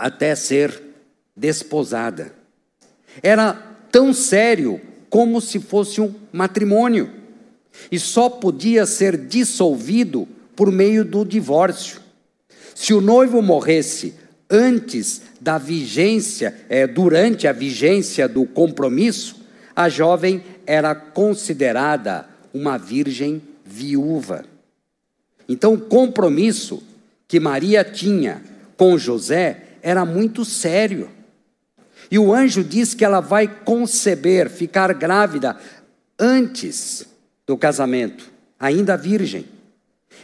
até 0.00 0.34
ser 0.34 0.82
desposada. 1.36 2.32
Era 3.22 3.52
tão 3.90 4.12
sério 4.12 4.80
como 5.08 5.40
se 5.40 5.58
fosse 5.58 6.00
um 6.00 6.14
matrimônio, 6.32 7.10
e 7.90 7.98
só 7.98 8.28
podia 8.28 8.86
ser 8.86 9.16
dissolvido 9.16 10.26
por 10.54 10.70
meio 10.70 11.04
do 11.04 11.24
divórcio. 11.24 12.00
Se 12.74 12.92
o 12.92 13.00
noivo 13.00 13.42
morresse 13.42 14.14
antes 14.48 15.22
da 15.40 15.58
vigência, 15.58 16.54
é, 16.68 16.86
durante 16.86 17.46
a 17.46 17.52
vigência 17.52 18.28
do 18.28 18.44
compromisso, 18.44 19.36
a 19.74 19.88
jovem 19.88 20.42
era 20.66 20.94
considerada 20.94 22.28
uma 22.52 22.76
virgem 22.76 23.40
viúva. 23.64 24.44
Então, 25.48 25.74
o 25.74 25.80
compromisso 25.80 26.82
que 27.26 27.40
Maria 27.40 27.84
tinha 27.84 28.42
com 28.76 28.98
José 28.98 29.69
era 29.82 30.04
muito 30.04 30.44
sério. 30.44 31.10
E 32.10 32.18
o 32.18 32.32
anjo 32.32 32.64
diz 32.64 32.94
que 32.94 33.04
ela 33.04 33.20
vai 33.20 33.46
conceber, 33.46 34.50
ficar 34.50 34.92
grávida 34.94 35.56
antes 36.18 37.06
do 37.46 37.56
casamento, 37.56 38.30
ainda 38.58 38.96
virgem. 38.96 39.46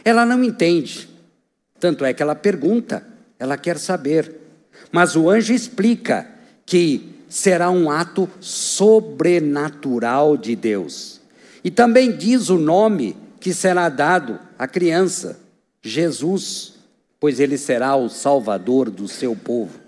Ela 0.03 0.25
não 0.25 0.43
entende. 0.43 1.09
Tanto 1.79 2.03
é 2.05 2.13
que 2.13 2.21
ela 2.21 2.35
pergunta 2.35 3.05
ela 3.39 3.57
quer 3.57 3.77
saber. 3.77 4.35
Mas 4.91 5.15
o 5.15 5.29
anjo 5.29 5.53
explica 5.53 6.27
que 6.65 7.15
será 7.29 7.69
um 7.69 7.89
ato 7.89 8.29
sobrenatural 8.39 10.37
de 10.37 10.55
Deus. 10.55 11.21
E 11.63 11.71
também 11.71 12.15
diz 12.15 12.49
o 12.49 12.57
nome 12.57 13.15
que 13.39 13.53
será 13.53 13.89
dado 13.89 14.39
à 14.57 14.67
criança: 14.67 15.39
Jesus. 15.81 16.76
Pois 17.19 17.39
ele 17.39 17.57
será 17.57 17.95
o 17.95 18.09
salvador 18.09 18.89
do 18.89 19.07
seu 19.07 19.35
povo. 19.35 19.79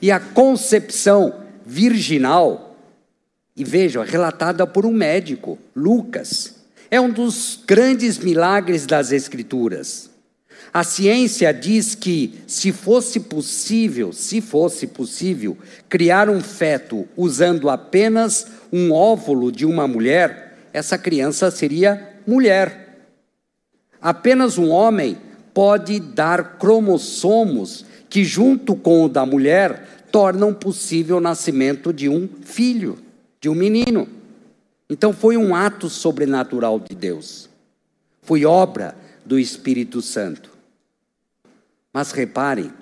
E 0.00 0.10
a 0.10 0.20
concepção 0.20 1.42
virginal, 1.64 2.76
e 3.56 3.64
vejam, 3.64 4.02
relatada 4.04 4.66
por 4.66 4.84
um 4.84 4.92
médico, 4.92 5.58
Lucas, 5.74 6.56
é 6.90 7.00
um 7.00 7.10
dos 7.10 7.60
grandes 7.66 8.18
milagres 8.18 8.86
das 8.86 9.12
Escrituras. 9.12 10.10
A 10.72 10.82
ciência 10.82 11.54
diz 11.54 11.94
que 11.94 12.40
se 12.46 12.72
fosse 12.72 13.20
possível, 13.20 14.12
se 14.12 14.40
fosse 14.40 14.88
possível, 14.88 15.56
criar 15.88 16.28
um 16.28 16.40
feto 16.40 17.06
usando 17.16 17.70
apenas 17.70 18.48
um 18.72 18.92
óvulo 18.92 19.52
de 19.52 19.64
uma 19.64 19.86
mulher, 19.86 20.58
essa 20.72 20.98
criança 20.98 21.48
seria 21.52 22.18
mulher. 22.26 23.06
Apenas 24.02 24.58
um 24.58 24.70
homem 24.70 25.16
pode 25.54 26.00
dar 26.00 26.58
cromossomos 26.58 27.86
que, 28.10 28.24
junto 28.24 28.74
com 28.74 29.04
o 29.04 29.08
da 29.08 29.24
mulher, 29.24 30.06
tornam 30.10 30.52
possível 30.52 31.16
o 31.16 31.20
nascimento 31.20 31.92
de 31.92 32.08
um 32.08 32.28
filho, 32.42 32.98
de 33.40 33.48
um 33.48 33.54
menino. 33.54 34.08
Então 34.90 35.12
foi 35.12 35.36
um 35.36 35.54
ato 35.54 35.88
sobrenatural 35.88 36.78
de 36.78 36.94
Deus. 36.94 37.48
Foi 38.22 38.44
obra 38.44 38.96
do 39.24 39.38
Espírito 39.38 40.02
Santo. 40.02 40.50
Mas 41.92 42.10
reparem 42.10 42.72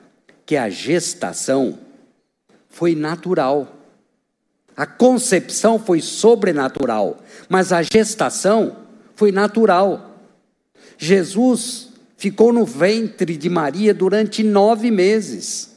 que 0.45 0.57
a 0.57 0.69
gestação 0.69 1.79
foi 2.69 2.95
natural. 2.95 3.77
A 4.77 4.87
concepção 4.87 5.79
foi 5.79 6.01
sobrenatural, 6.01 7.23
mas 7.49 7.73
a 7.73 7.83
gestação 7.83 8.79
foi 9.15 9.31
natural. 9.31 10.19
Jesus 10.97 11.92
ficou 12.23 12.53
no 12.53 12.65
ventre 12.65 13.37
de 13.37 13.51
Maria 13.51 13.93
durante 13.93 14.45
nove 14.45 14.93
meses. 14.93 15.73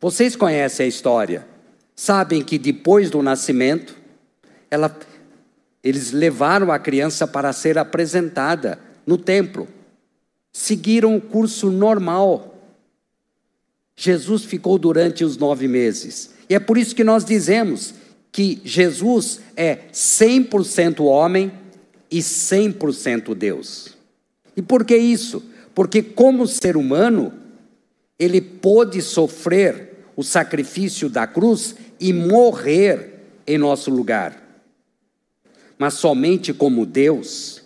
Vocês 0.00 0.34
conhecem 0.34 0.86
a 0.86 0.88
história, 0.88 1.46
sabem 1.94 2.42
que 2.42 2.58
depois 2.58 3.08
do 3.08 3.22
nascimento, 3.22 3.96
ela, 4.68 4.98
eles 5.80 6.10
levaram 6.10 6.72
a 6.72 6.78
criança 6.80 7.24
para 7.24 7.52
ser 7.52 7.78
apresentada 7.78 8.80
no 9.06 9.16
templo 9.16 9.68
seguiram 10.50 11.16
o 11.16 11.20
curso 11.20 11.70
normal. 11.70 12.58
Jesus 13.94 14.42
ficou 14.42 14.76
durante 14.76 15.24
os 15.24 15.36
nove 15.36 15.68
meses. 15.68 16.34
E 16.50 16.54
é 16.56 16.58
por 16.58 16.76
isso 16.76 16.96
que 16.96 17.04
nós 17.04 17.24
dizemos 17.24 17.94
que 18.32 18.60
Jesus 18.64 19.38
é 19.56 19.76
100% 19.92 21.04
homem 21.04 21.52
e 22.10 22.18
100% 22.18 23.36
Deus. 23.36 23.97
E 24.58 24.62
por 24.62 24.84
que 24.84 24.96
isso? 24.96 25.40
Porque, 25.72 26.02
como 26.02 26.44
ser 26.44 26.76
humano, 26.76 27.32
ele 28.18 28.40
pôde 28.40 29.00
sofrer 29.00 30.04
o 30.16 30.24
sacrifício 30.24 31.08
da 31.08 31.28
cruz 31.28 31.76
e 32.00 32.12
morrer 32.12 33.20
em 33.46 33.56
nosso 33.56 33.88
lugar. 33.88 34.66
Mas 35.78 35.94
somente 35.94 36.52
como 36.52 36.84
Deus, 36.84 37.62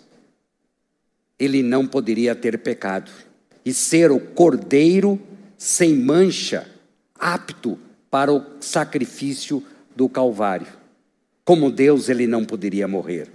ele 1.39 1.63
não 1.63 1.87
poderia 1.87 2.35
ter 2.35 2.59
pecado 2.59 3.09
e 3.65 3.73
ser 3.73 4.11
o 4.11 4.19
cordeiro 4.19 5.19
sem 5.57 5.95
mancha, 5.95 6.69
apto 7.17 7.79
para 8.11 8.31
o 8.31 8.45
sacrifício 8.59 9.63
do 9.95 10.07
Calvário. 10.07 10.67
Como 11.43 11.71
Deus, 11.71 12.07
ele 12.07 12.27
não 12.27 12.45
poderia 12.45 12.87
morrer. 12.87 13.31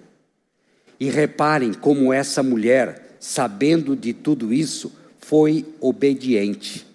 E 1.01 1.11
reparem 1.11 1.73
como 1.73 2.12
essa 2.12 2.40
mulher, 2.40 3.08
sabendo 3.21 3.97
de 3.97 4.13
tudo 4.13 4.53
isso, 4.53 4.93
foi 5.19 5.67
obediente. 5.81 6.87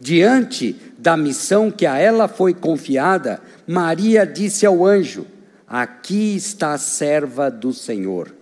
Diante 0.00 0.74
da 0.98 1.16
missão 1.16 1.70
que 1.70 1.86
a 1.86 1.98
ela 1.98 2.26
foi 2.26 2.54
confiada, 2.54 3.42
Maria 3.66 4.26
disse 4.26 4.64
ao 4.64 4.84
anjo: 4.84 5.26
Aqui 5.66 6.36
está 6.36 6.72
a 6.72 6.78
serva 6.78 7.50
do 7.50 7.72
Senhor 7.72 8.34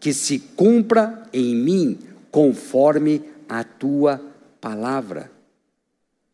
que 0.00 0.14
se 0.14 0.38
cumpra 0.38 1.22
em 1.30 1.54
mim 1.54 1.98
conforme 2.30 3.22
a 3.46 3.62
tua 3.62 4.20
palavra. 4.60 5.30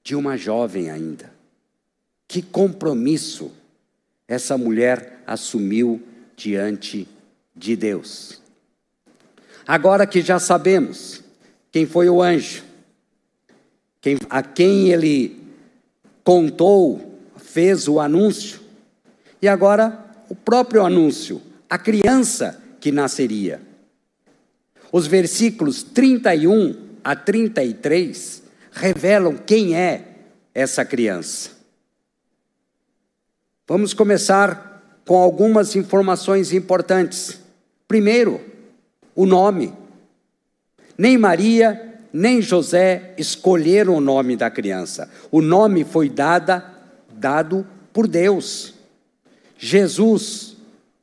De 0.04 0.14
uma 0.14 0.36
jovem 0.36 0.88
ainda. 0.88 1.32
Que 2.28 2.40
compromisso 2.40 3.50
essa 4.28 4.56
mulher 4.56 5.20
assumiu 5.26 6.00
diante 6.36 7.08
de 7.54 7.74
Deus. 7.74 8.40
Agora 9.66 10.06
que 10.06 10.22
já 10.22 10.38
sabemos 10.38 11.22
quem 11.72 11.86
foi 11.86 12.08
o 12.08 12.22
anjo, 12.22 12.62
quem, 14.00 14.16
a 14.30 14.42
quem 14.42 14.90
ele 14.90 15.42
contou, 16.22 17.20
fez 17.36 17.88
o 17.88 17.98
anúncio, 17.98 18.60
e 19.42 19.48
agora 19.48 20.04
o 20.28 20.34
próprio 20.34 20.84
anúncio, 20.84 21.42
a 21.68 21.76
criança 21.76 22.62
que 22.80 22.92
nasceria. 22.92 23.60
Os 24.92 25.06
versículos 25.06 25.82
31 25.82 26.76
a 27.02 27.16
33 27.16 28.42
revelam 28.70 29.36
quem 29.36 29.76
é 29.76 30.16
essa 30.54 30.84
criança. 30.84 31.50
Vamos 33.66 33.92
começar 33.92 35.00
com 35.04 35.16
algumas 35.16 35.74
informações 35.74 36.52
importantes. 36.52 37.40
Primeiro, 37.88 38.40
o 39.16 39.26
nome. 39.26 39.72
Nem 40.96 41.18
Maria, 41.18 41.98
nem 42.12 42.40
José 42.40 43.14
escolheram 43.18 43.96
o 43.96 44.00
nome 44.00 44.36
da 44.36 44.48
criança. 44.48 45.10
O 45.32 45.42
nome 45.42 45.82
foi 45.82 46.08
dada, 46.08 46.64
dado 47.10 47.66
por 47.92 48.06
Deus. 48.06 48.74
Jesus 49.58 50.56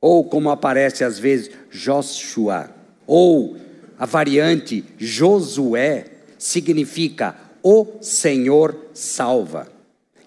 ou 0.04 0.21
como 0.26 0.49
aparece 0.49 1.02
às 1.02 1.17
vezes 1.17 1.49
Joshua, 1.71 2.69
ou 3.08 3.56
a 3.97 4.06
variante 4.06 4.84
Josué, 4.97 6.08
significa 6.38 7.34
o 7.63 7.88
Senhor 8.02 8.76
salva. 8.93 9.69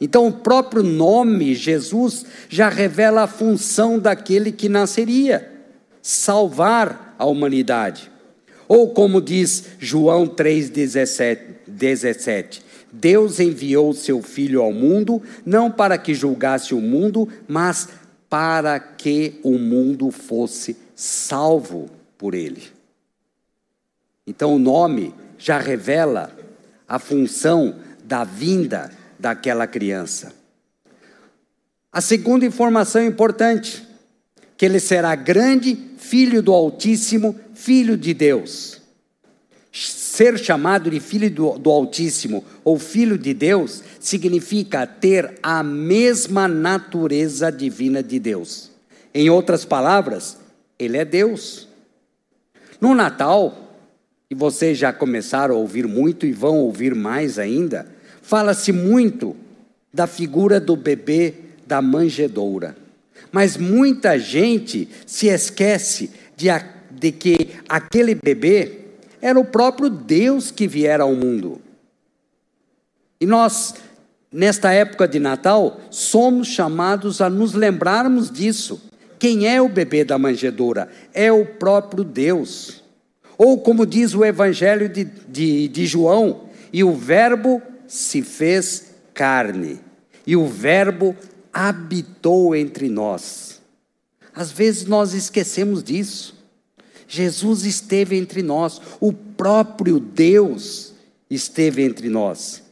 Então, 0.01 0.29
o 0.29 0.33
próprio 0.33 0.83
nome 0.83 1.55
Jesus 1.55 2.25
já 2.49 2.70
revela 2.70 3.25
a 3.25 3.27
função 3.27 3.99
daquele 3.99 4.51
que 4.51 4.66
nasceria: 4.66 5.56
salvar 6.07 7.16
a 7.19 7.25
humanidade. 7.25 8.12
Ou 8.69 8.90
como 8.90 9.21
diz 9.21 9.71
João 9.81 10.29
3,17: 10.29 12.62
Deus 12.92 13.40
enviou 13.40 13.92
seu 13.92 14.23
Filho 14.23 14.62
ao 14.62 14.73
mundo, 14.73 15.21
não 15.45 15.69
para 15.69 15.99
que 15.99 16.14
julgasse 16.14 16.73
o 16.73 16.81
mundo, 16.81 17.29
mas 17.49 17.88
para 18.31 18.79
que 18.79 19.40
o 19.42 19.59
mundo 19.59 20.12
fosse 20.12 20.77
salvo 20.95 21.90
por 22.16 22.35
ele. 22.35 22.62
Então 24.25 24.55
o 24.55 24.61
nome 24.61 25.12
já 25.37 25.59
revela 25.59 26.31
a 26.87 27.01
função 27.01 27.81
da 28.05 28.23
vinda 28.23 28.92
daquela 29.19 29.66
criança. 29.66 30.33
A 31.90 32.01
segunda 32.01 32.47
informação 32.47 33.05
importante, 33.05 33.86
que 34.57 34.64
ele 34.64 34.81
será 34.81 35.14
grande, 35.14 35.77
filho 35.99 36.42
do 36.42 36.53
Altíssimo, 36.53 37.38
filho 37.55 37.97
de 37.97 38.14
Deus 38.14 38.77
ser 40.16 40.38
chamado 40.38 40.90
de 40.90 40.99
filho 40.99 41.31
do, 41.31 41.59
do, 41.59 41.71
Altíssimo 41.71 42.42
ou 42.64 42.79
filho 42.79 43.19
de 43.19 43.35
Deus 43.35 43.83
significa 44.01 44.87
ter 44.87 45.38
a 45.42 45.62
mesma 45.62 46.49
natureza 46.49 47.53
divina 47.53 48.03
de 48.03 48.19
Deus. 48.19 48.71
Em 49.12 49.29
outras 49.29 49.66
palavras, 49.66 50.38
ele 50.79 50.97
é 50.97 51.05
Deus. 51.05 51.69
No 52.81 52.95
Natal, 52.95 53.77
e 54.31 54.35
vocês 54.35 54.79
já 54.79 54.90
começaram 54.90 55.55
a 55.55 55.59
ouvir 55.59 55.87
muito 55.87 56.25
e 56.25 56.33
vão 56.33 56.61
ouvir 56.61 56.95
mais 56.95 57.38
ainda, 57.38 57.87
fala-se 58.23 58.73
muito 58.73 59.37
da 59.92 60.07
figura 60.07 60.59
do 60.59 60.77
bebê 60.77 61.35
da 61.66 61.83
manjedoura. 61.83 62.75
Mas 63.33 63.57
muita 63.57 64.19
gente 64.19 64.89
se 65.07 65.29
esquece 65.29 66.11
de, 66.37 66.49
de 66.91 67.13
que 67.13 67.51
aquele 67.69 68.15
bebê 68.15 68.81
era 69.21 69.39
o 69.39 69.45
próprio 69.45 69.91
Deus 69.91 70.51
que 70.51 70.69
viera 70.69 71.03
ao 71.03 71.15
mundo. 71.15 71.61
E 73.21 73.27
nós, 73.27 73.75
nesta 74.31 74.73
época 74.73 75.09
de 75.09 75.19
Natal, 75.19 75.81
somos 75.91 76.49
chamados 76.49 77.21
a 77.21 77.31
nos 77.31 77.55
lembrarmos 77.55 78.31
disso. 78.31 78.83
Quem 79.19 79.49
é 79.49 79.61
o 79.61 79.69
bebê 79.69 80.05
da 80.05 80.19
manjedoura? 80.19 80.89
É 81.15 81.33
o 81.33 81.47
próprio 81.47 82.05
Deus. 82.05 82.85
Ou 83.39 83.59
como 83.59 83.87
diz 83.87 84.15
o 84.15 84.25
Evangelho 84.25 84.89
de, 84.89 85.05
de, 85.05 85.69
de 85.69 85.87
João, 85.87 86.43
e 86.73 86.85
o 86.85 86.93
Verbo 86.93 87.63
se 87.87 88.23
fez 88.23 88.95
carne, 89.15 89.81
e 90.27 90.37
o 90.37 90.47
Verbo 90.47 91.17
habitou 91.57 92.55
entre 92.55 92.87
nós. 92.90 93.62
Às 94.35 94.53
vezes 94.53 94.85
nós 94.85 95.14
esquecemos 95.14 95.83
disso. 95.83 96.37
Jesus 97.09 97.64
esteve 97.64 98.14
entre 98.14 98.42
nós, 98.42 98.79
o 99.01 99.11
próprio 99.11 99.99
Deus 99.99 100.92
esteve 101.31 101.83
entre 101.83 102.11
nós. 102.11 102.62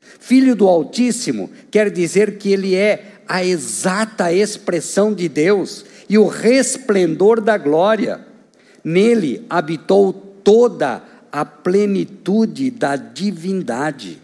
Filho 0.00 0.56
do 0.56 0.66
Altíssimo 0.66 1.50
quer 1.70 1.90
dizer 1.90 2.38
que 2.38 2.50
ele 2.50 2.74
é 2.74 3.20
a 3.28 3.44
exata 3.44 4.32
expressão 4.32 5.12
de 5.12 5.28
Deus 5.28 5.84
e 6.08 6.16
o 6.16 6.26
resplendor 6.26 7.42
da 7.42 7.58
glória. 7.58 8.26
Nele 8.82 9.44
habitou 9.50 10.12
toda 10.12 11.02
a 11.30 11.44
plenitude 11.44 12.70
da 12.70 12.96
divindade. 12.96 14.18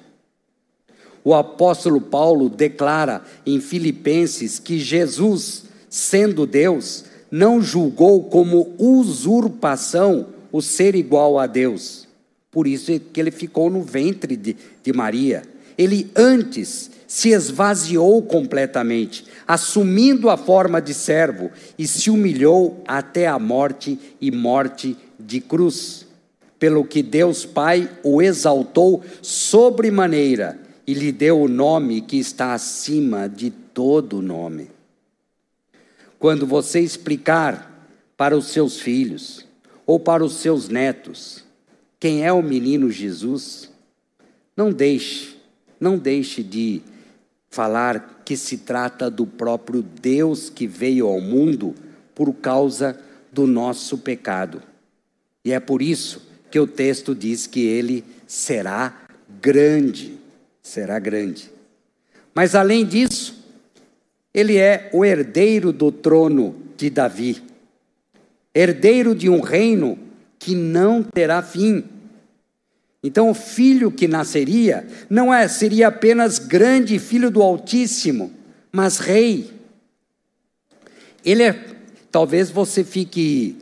O 1.23 1.35
apóstolo 1.35 2.01
Paulo 2.01 2.49
declara 2.49 3.23
em 3.45 3.61
Filipenses 3.61 4.59
que 4.59 4.79
Jesus, 4.79 5.65
sendo 5.89 6.47
Deus, 6.47 7.05
não 7.31 7.61
julgou 7.61 8.25
como 8.25 8.75
usurpação 8.79 10.29
o 10.51 10.63
ser 10.63 10.95
igual 10.95 11.39
a 11.39 11.47
Deus. 11.47 12.09
Por 12.51 12.67
isso 12.67 12.91
é 12.91 12.99
que 12.99 13.21
ele 13.21 13.31
ficou 13.31 13.71
no 13.71 13.83
ventre 13.83 14.35
de, 14.35 14.57
de 14.83 14.93
Maria. 14.93 15.43
Ele 15.79 16.11
antes 16.17 16.91
se 17.07 17.31
esvaziou 17.31 18.23
completamente, 18.23 19.25
assumindo 19.47 20.31
a 20.31 20.37
forma 20.37 20.81
de 20.81 20.95
servo, 20.95 21.51
e 21.79 21.87
se 21.87 22.11
humilhou 22.11 22.83
até 22.87 23.27
a 23.27 23.39
morte 23.39 23.99
e 24.21 24.31
morte 24.31 24.97
de 25.19 25.41
cruz. 25.41 26.07
Pelo 26.59 26.85
que 26.85 27.03
Deus 27.03 27.45
Pai 27.45 27.91
o 28.03 28.21
exaltou 28.23 29.03
sobremaneira 29.23 30.70
e 30.91 30.95
lhe 30.95 31.13
deu 31.13 31.41
o 31.41 31.47
nome 31.47 32.01
que 32.01 32.17
está 32.17 32.53
acima 32.53 33.29
de 33.29 33.49
todo 33.49 34.21
nome. 34.21 34.73
Quando 36.19 36.45
você 36.45 36.81
explicar 36.81 37.89
para 38.17 38.37
os 38.37 38.47
seus 38.49 38.81
filhos 38.81 39.47
ou 39.87 40.01
para 40.01 40.25
os 40.25 40.39
seus 40.39 40.69
netos 40.69 41.45
quem 42.01 42.27
é 42.27 42.33
o 42.33 42.43
menino 42.43 42.91
Jesus, 42.91 43.71
não 44.57 44.73
deixe, 44.73 45.37
não 45.79 45.97
deixe 45.97 46.43
de 46.43 46.83
falar 47.49 48.23
que 48.25 48.37
se 48.37 48.59
trata 48.59 49.09
do 49.09 49.25
próprio 49.25 49.83
Deus 49.83 50.51
que 50.51 50.67
veio 50.67 51.07
ao 51.07 51.21
mundo 51.21 51.73
por 52.17 52.35
causa 52.35 52.99
do 53.31 53.47
nosso 53.47 53.97
pecado. 53.99 54.61
E 55.45 55.53
é 55.53 55.61
por 55.61 55.83
isso 55.83 56.21
que 56.51 56.59
o 56.59 56.67
texto 56.67 57.15
diz 57.15 57.47
que 57.47 57.61
ele 57.61 58.05
será 58.27 59.07
grande, 59.41 60.19
será 60.63 60.99
grande. 60.99 61.51
Mas 62.35 62.55
além 62.55 62.85
disso, 62.85 63.45
ele 64.33 64.57
é 64.57 64.89
o 64.93 65.05
herdeiro 65.05 65.73
do 65.73 65.91
trono 65.91 66.57
de 66.77 66.89
Davi, 66.89 67.43
herdeiro 68.55 69.15
de 69.15 69.29
um 69.29 69.41
reino 69.41 69.99
que 70.39 70.55
não 70.55 71.03
terá 71.03 71.43
fim. 71.43 71.85
Então, 73.03 73.31
o 73.31 73.35
filho 73.35 73.91
que 73.91 74.07
nasceria 74.07 74.87
não 75.09 75.33
é, 75.33 75.49
seria 75.49 75.89
apenas 75.89 76.39
grande 76.39 76.99
filho 76.99 77.31
do 77.31 77.43
Altíssimo, 77.43 78.33
mas 78.71 78.99
rei. 78.99 79.51
Ele 81.25 81.43
é, 81.43 81.65
talvez 82.11 82.51
você 82.51 82.85
fique 82.85 83.57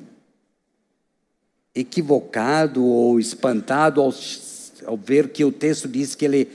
equivocado 1.75 2.85
ou 2.85 3.21
espantado 3.21 4.01
ao, 4.01 4.13
ao 4.85 4.97
ver 4.97 5.29
que 5.29 5.45
o 5.45 5.53
texto 5.53 5.87
diz 5.87 6.15
que 6.15 6.25
ele, 6.25 6.49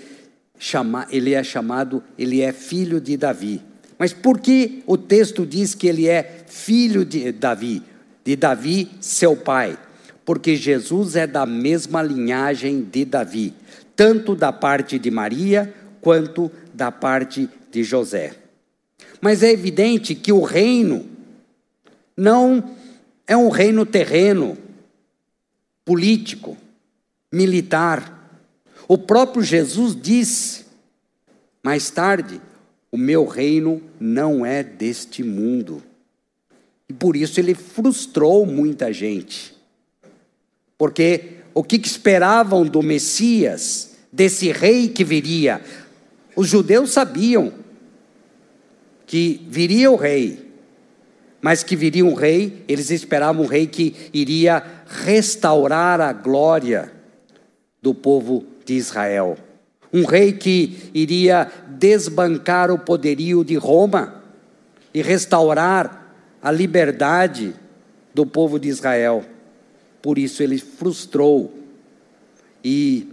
chama, 0.64 1.08
ele 1.10 1.34
é 1.34 1.44
chamado, 1.44 2.04
ele 2.18 2.42
é 2.42 2.52
filho 2.52 3.02
de 3.02 3.18
Davi. 3.18 3.62
Mas 3.98 4.14
por 4.14 4.40
que 4.40 4.84
o 4.86 4.98
texto 4.98 5.46
diz 5.46 5.76
que 5.76 5.88
ele 5.88 6.08
é 6.08 6.44
filho 6.48 7.06
de 7.06 7.32
Davi? 7.32 7.82
De 8.24 8.36
Davi, 8.36 8.90
seu 9.00 9.36
pai 9.36 9.78
porque 10.26 10.56
Jesus 10.56 11.16
é 11.16 11.28
da 11.28 11.46
mesma 11.46 12.02
linhagem 12.02 12.82
de 12.82 13.06
Davi, 13.06 13.54
tanto 13.96 14.36
da 14.36 14.52
parte 14.52 14.98
de 14.98 15.12
Maria 15.12 15.74
quanto 16.02 16.52
da 16.74 16.92
parte 16.92 17.50
de 17.72 17.84
José. 17.84 18.36
Mas 19.22 19.44
é 19.44 19.52
evidente 19.52 20.16
que 20.16 20.32
o 20.32 20.42
reino 20.42 21.06
não 22.16 22.76
é 23.28 23.36
um 23.36 23.50
reino 23.50 23.86
terreno, 23.86 24.58
político, 25.86 26.58
militar. 27.32 28.23
O 28.88 28.98
próprio 28.98 29.44
Jesus 29.44 29.96
disse 30.00 30.66
mais 31.64 31.90
tarde: 31.90 32.42
O 32.92 32.98
meu 32.98 33.26
reino 33.26 33.82
não 34.00 34.46
é 34.46 34.64
deste 34.64 35.24
mundo. 35.24 35.82
E 36.90 36.94
por 36.94 37.16
isso 37.16 37.40
ele 37.40 37.54
frustrou 37.54 38.46
muita 38.46 38.92
gente. 38.92 39.56
Porque 40.78 41.38
o 41.54 41.64
que 41.64 41.78
esperavam 41.78 42.66
do 42.66 42.82
Messias, 42.82 43.92
desse 44.12 44.52
rei 44.52 44.90
que 44.90 45.04
viria? 45.04 45.62
Os 46.36 46.48
judeus 46.48 46.92
sabiam 46.92 47.54
que 49.06 49.46
viria 49.48 49.92
o 49.92 49.96
rei, 49.96 50.52
mas 51.42 51.64
que 51.64 51.76
viria 51.76 52.06
um 52.06 52.16
rei, 52.16 52.64
eles 52.68 52.90
esperavam 52.90 53.44
um 53.44 53.48
rei 53.48 53.68
que 53.68 53.96
iria 54.14 54.64
restaurar 54.88 56.02
a 56.02 56.12
glória 56.12 56.92
do 57.82 57.94
povo 57.94 58.46
de 58.66 58.74
Israel. 58.74 59.38
Um 59.92 60.06
rei 60.06 60.34
que 60.34 60.90
iria 60.94 61.52
desbancar 61.68 62.72
o 62.72 62.80
poderio 62.80 63.44
de 63.44 63.56
Roma 63.56 64.24
e 64.94 65.02
restaurar 65.02 66.16
a 66.42 66.52
liberdade 66.52 67.54
do 68.14 68.26
povo 68.26 68.60
de 68.60 68.70
Israel. 68.70 69.24
Por 70.02 70.18
isso 70.18 70.42
ele 70.44 70.58
frustrou. 70.58 71.54
E 72.64 73.08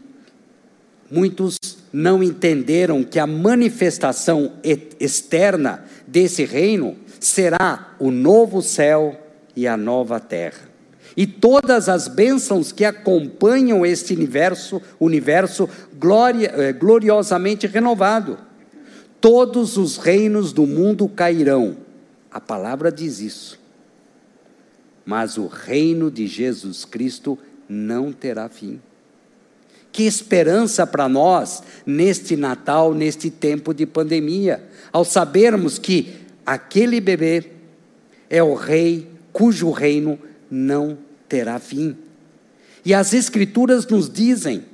muitos 1.11 1.59
não 1.93 2.23
entenderam 2.23 3.03
que 3.03 3.19
a 3.19 3.27
manifestação 3.27 4.53
externa 4.99 5.85
desse 6.07 6.45
reino 6.45 6.97
será 7.19 7.95
o 7.99 8.11
novo 8.11 8.63
céu 8.63 9.19
e 9.55 9.67
a 9.67 9.77
nova 9.77 10.19
terra. 10.19 10.70
E 11.17 11.27
todas 11.27 11.89
as 11.89 12.09
bênçãos 12.09 12.73
que 12.73 12.85
acompanham 12.85 13.85
este 13.85 14.15
universo, 14.15 14.81
universo 14.99 15.69
gloria, 15.99 16.53
eh, 16.57 16.73
gloriosamente 16.73 17.67
renovado. 17.67 18.39
Todos 19.21 19.77
os 19.77 19.97
reinos 19.97 20.53
do 20.53 20.67
mundo 20.67 21.09
cairão. 21.09 21.77
A 22.31 22.41
palavra 22.41 22.93
diz 22.93 23.21
isso 23.21 23.61
mas 25.11 25.37
o 25.37 25.49
reino 25.49 26.09
de 26.09 26.29
Jesus 26.29 26.85
Cristo 26.85 27.37
não 27.69 28.13
terá 28.13 28.49
fim. 28.49 28.81
Que 29.91 30.05
esperança 30.05 30.87
para 30.87 31.09
nós 31.09 31.65
neste 31.85 32.37
Natal, 32.37 32.95
neste 32.95 33.29
tempo 33.29 33.75
de 33.75 33.87
pandemia, 33.87 34.63
ao 34.93 35.05
sabermos 35.05 35.81
que 35.81 36.15
aquele 36.47 37.01
bebê 37.01 37.45
é 38.29 38.41
o 38.41 38.55
rei 38.55 39.11
cujo 39.33 39.73
reino 39.73 40.17
não 40.51 40.99
terá 41.29 41.59
fim. 41.59 41.97
E 42.85 42.93
as 42.95 43.13
Escrituras 43.13 43.87
nos 43.87 44.11
dizem 44.11 44.65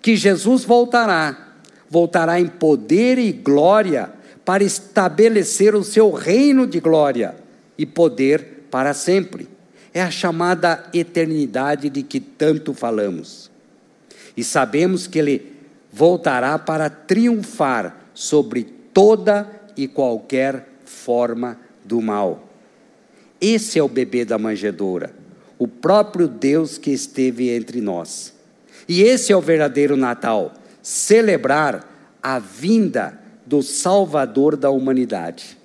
que 0.00 0.16
Jesus 0.16 0.64
voltará, 0.64 1.56
voltará 1.88 2.40
em 2.40 2.46
poder 2.46 3.18
e 3.18 3.32
glória 3.32 4.12
para 4.44 4.62
estabelecer 4.62 5.74
o 5.74 5.82
seu 5.82 6.10
reino 6.10 6.66
de 6.66 6.80
glória 6.80 7.34
e 7.76 7.84
poder 7.84 8.66
para 8.70 8.94
sempre 8.94 9.48
é 9.92 10.02
a 10.02 10.10
chamada 10.10 10.84
eternidade 10.92 11.90
de 11.90 12.02
que 12.02 12.20
tanto 12.20 12.74
falamos. 12.74 13.50
E 14.36 14.44
sabemos 14.44 15.06
que 15.06 15.18
Ele 15.18 15.52
voltará 15.92 16.58
para 16.58 16.88
triunfar 16.88 17.96
sobre 18.14 18.64
toda 18.92 19.50
e 19.76 19.88
qualquer 19.88 20.68
forma 20.84 21.58
do 21.84 22.00
mal. 22.00 22.47
Esse 23.40 23.78
é 23.78 23.82
o 23.82 23.88
bebê 23.88 24.24
da 24.24 24.38
manjedoura, 24.38 25.14
o 25.58 25.68
próprio 25.68 26.26
Deus 26.26 26.78
que 26.78 26.90
esteve 26.90 27.50
entre 27.50 27.80
nós. 27.80 28.34
E 28.88 29.02
esse 29.02 29.32
é 29.32 29.36
o 29.36 29.40
verdadeiro 29.40 29.96
Natal 29.96 30.54
celebrar 30.82 32.18
a 32.22 32.38
vinda 32.38 33.18
do 33.44 33.62
Salvador 33.62 34.56
da 34.56 34.70
humanidade. 34.70 35.58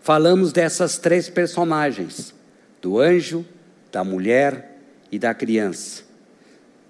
Falamos 0.00 0.52
dessas 0.52 0.98
três 0.98 1.28
personagens 1.28 2.34
do 2.80 2.98
anjo, 3.00 3.44
da 3.90 4.04
mulher 4.04 4.78
e 5.10 5.18
da 5.18 5.34
criança. 5.34 6.02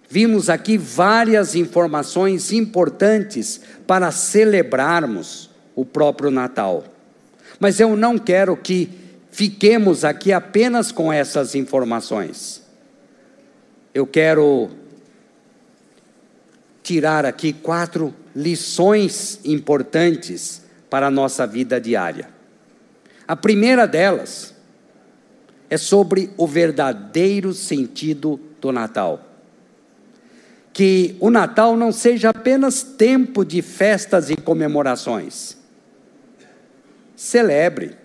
Vimos 0.08 0.48
aqui 0.48 0.78
várias 0.78 1.54
informações 1.54 2.52
importantes 2.52 3.60
para 3.86 4.10
celebrarmos 4.10 5.50
o 5.74 5.84
próprio 5.84 6.30
Natal. 6.30 6.84
Mas 7.60 7.78
eu 7.78 7.94
não 7.94 8.18
quero 8.18 8.56
que 8.56 9.07
fiquemos 9.38 10.04
aqui 10.04 10.32
apenas 10.32 10.90
com 10.90 11.12
essas 11.12 11.54
informações. 11.54 12.60
Eu 13.94 14.04
quero 14.04 14.68
tirar 16.82 17.24
aqui 17.24 17.52
quatro 17.52 18.12
lições 18.34 19.38
importantes 19.44 20.62
para 20.90 21.06
a 21.06 21.10
nossa 21.10 21.46
vida 21.46 21.80
diária. 21.80 22.28
A 23.28 23.36
primeira 23.36 23.86
delas 23.86 24.56
é 25.70 25.76
sobre 25.76 26.30
o 26.36 26.44
verdadeiro 26.44 27.54
sentido 27.54 28.40
do 28.60 28.72
Natal. 28.72 29.24
que 30.72 31.16
o 31.20 31.30
Natal 31.30 31.76
não 31.76 31.92
seja 31.92 32.30
apenas 32.30 32.82
tempo 32.82 33.44
de 33.44 33.62
festas 33.62 34.30
e 34.30 34.36
comemorações. 34.36 35.56
Celebre, 37.16 37.96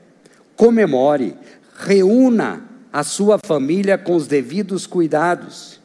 comemore, 0.55 1.35
reúna 1.75 2.63
a 2.91 3.03
sua 3.03 3.39
família 3.43 3.97
com 3.97 4.15
os 4.15 4.27
devidos 4.27 4.85
cuidados. 4.85 5.79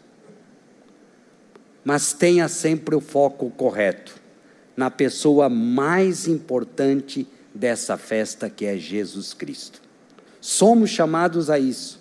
Mas 1.84 2.12
tenha 2.12 2.48
sempre 2.48 2.94
o 2.94 3.00
foco 3.00 3.50
correto 3.50 4.14
na 4.76 4.90
pessoa 4.90 5.48
mais 5.48 6.28
importante 6.28 7.26
dessa 7.54 7.96
festa 7.96 8.48
que 8.48 8.64
é 8.64 8.76
Jesus 8.76 9.34
Cristo. 9.34 9.80
Somos 10.40 10.90
chamados 10.90 11.50
a 11.50 11.58
isso. 11.58 12.00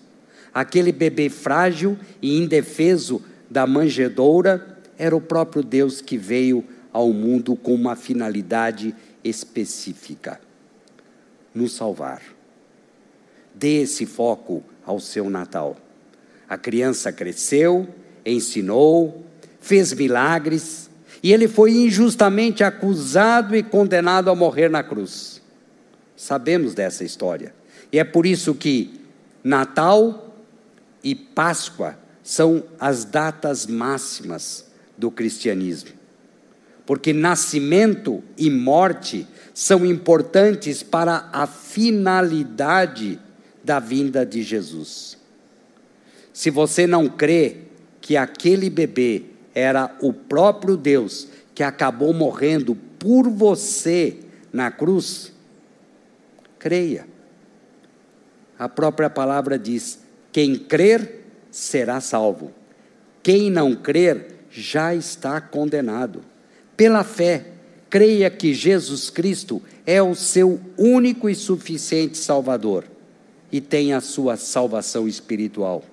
Aquele 0.54 0.92
bebê 0.92 1.30
frágil 1.30 1.98
e 2.22 2.38
indefeso 2.38 3.22
da 3.50 3.66
manjedoura 3.66 4.78
era 4.98 5.16
o 5.16 5.22
próprio 5.22 5.64
Deus 5.64 6.02
que 6.02 6.18
veio 6.18 6.64
ao 6.92 7.12
mundo 7.14 7.56
com 7.56 7.74
uma 7.74 7.96
finalidade 7.96 8.94
específica: 9.24 10.40
nos 11.54 11.74
salvar. 11.74 12.37
Dê 13.60 13.82
esse 13.82 14.06
foco 14.06 14.64
ao 14.86 15.00
seu 15.00 15.32
Natal. 15.32 15.76
A 16.48 16.58
criança 16.58 17.12
cresceu, 17.12 17.88
ensinou, 18.24 19.26
fez 19.60 19.94
milagres, 19.94 20.92
e 21.24 21.34
ele 21.34 21.48
foi 21.48 21.72
injustamente 21.72 22.64
acusado 22.64 23.56
e 23.56 23.64
condenado 23.64 24.30
a 24.30 24.36
morrer 24.36 24.70
na 24.70 24.84
cruz. 24.84 25.42
Sabemos 26.16 26.76
dessa 26.76 27.04
história. 27.04 27.54
E 27.92 27.98
é 27.98 28.04
por 28.04 28.28
isso 28.28 28.54
que 28.54 29.02
Natal 29.44 30.36
e 31.04 31.16
Páscoa 31.16 31.98
são 32.22 32.64
as 32.80 33.06
datas 33.06 33.66
máximas 33.66 34.68
do 34.96 35.10
cristianismo. 35.10 35.92
Porque 36.86 37.12
nascimento 37.12 38.24
e 38.38 38.52
morte 38.52 39.28
são 39.52 39.84
importantes 39.84 40.84
para 40.84 41.28
a 41.34 41.48
finalidade 41.48 43.20
da 43.68 43.82
vinda 43.82 44.26
de 44.26 44.42
Jesus. 44.42 45.18
Se 46.32 46.50
você 46.50 46.88
não 46.88 47.10
crê 47.10 47.58
que 48.00 48.16
aquele 48.16 48.70
bebê 48.70 49.26
era 49.54 49.94
o 50.02 50.14
próprio 50.14 50.78
Deus 50.78 51.28
que 51.54 51.62
acabou 51.62 52.14
morrendo 52.14 52.76
por 52.98 53.30
você 53.30 54.20
na 54.54 54.72
cruz, 54.72 55.34
creia. 56.58 57.06
A 58.58 58.70
própria 58.70 59.10
palavra 59.10 59.60
diz: 59.60 60.00
quem 60.32 60.56
crer 60.56 61.26
será 61.52 62.00
salvo, 62.00 62.54
quem 63.22 63.52
não 63.52 63.76
crer 63.76 64.28
já 64.50 64.96
está 64.96 65.42
condenado. 65.42 66.22
Pela 66.78 67.04
fé, 67.04 67.48
creia 67.90 68.30
que 68.30 68.54
Jesus 68.54 69.10
Cristo 69.10 69.62
é 69.86 70.02
o 70.02 70.16
seu 70.16 70.62
único 70.78 71.30
e 71.30 71.36
suficiente 71.36 72.18
Salvador 72.18 72.86
e 73.52 73.62
tenha 73.62 73.98
a 73.98 74.02
sua 74.02 74.36
salvação 74.38 75.08
espiritual 75.08 75.84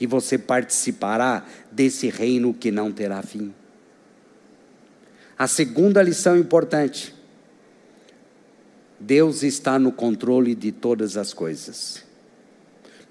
e 0.00 0.06
você 0.06 0.38
participará 0.38 1.44
desse 1.70 2.08
reino 2.08 2.54
que 2.54 2.70
não 2.70 2.90
terá 2.90 3.22
fim. 3.22 3.52
A 5.38 5.46
segunda 5.46 6.02
lição 6.02 6.36
importante: 6.38 7.14
Deus 8.98 9.42
está 9.42 9.78
no 9.78 9.92
controle 9.92 10.54
de 10.54 10.72
todas 10.72 11.18
as 11.18 11.34
coisas. 11.34 12.02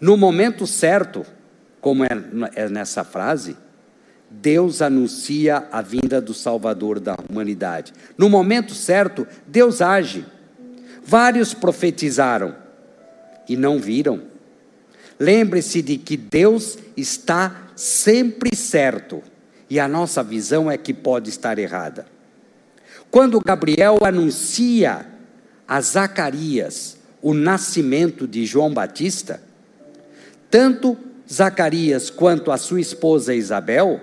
No 0.01 0.17
momento 0.17 0.65
certo, 0.65 1.25
como 1.79 2.03
é, 2.03 2.09
é 2.55 2.69
nessa 2.69 3.03
frase, 3.03 3.55
Deus 4.31 4.81
anuncia 4.81 5.67
a 5.71 5.81
vinda 5.81 6.19
do 6.19 6.33
Salvador 6.33 6.99
da 6.99 7.15
humanidade. 7.29 7.93
No 8.17 8.29
momento 8.29 8.73
certo, 8.73 9.27
Deus 9.45 9.81
age. 9.81 10.25
Vários 11.03 11.53
profetizaram 11.53 12.55
e 13.49 13.57
não 13.57 13.79
viram. 13.79 14.21
Lembre-se 15.19 15.81
de 15.81 15.97
que 15.97 16.15
Deus 16.15 16.77
está 16.95 17.69
sempre 17.75 18.55
certo 18.55 19.21
e 19.69 19.79
a 19.79 19.87
nossa 19.87 20.23
visão 20.23 20.71
é 20.71 20.77
que 20.77 20.93
pode 20.93 21.29
estar 21.29 21.59
errada. 21.59 22.05
Quando 23.11 23.41
Gabriel 23.41 23.99
anuncia 24.03 25.05
a 25.67 25.81
Zacarias 25.81 26.97
o 27.21 27.33
nascimento 27.33 28.27
de 28.27 28.45
João 28.45 28.73
Batista, 28.73 29.41
tanto 30.49 30.97
Zacarias 31.31 32.09
quanto 32.09 32.51
a 32.51 32.57
sua 32.57 32.79
esposa 32.79 33.35
Isabel 33.35 33.99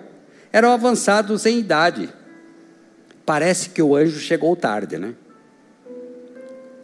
eram 0.53 0.71
avançados 0.71 1.47
em 1.47 1.59
idade. 1.59 2.09
Parece 3.25 3.71
que 3.71 3.83
o 3.83 3.97
anjo 3.97 4.21
chegou 4.21 4.55
tarde, 4.55 4.99
né? 4.99 5.15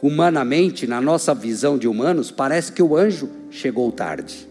Humanamente, 0.02 0.84
na 0.86 1.00
nossa 1.00 1.32
visão 1.32 1.78
de 1.78 1.86
humanos, 1.86 2.32
parece 2.32 2.72
que 2.72 2.82
o 2.82 2.96
anjo 2.96 3.30
chegou 3.50 3.92
tarde. 3.92 4.48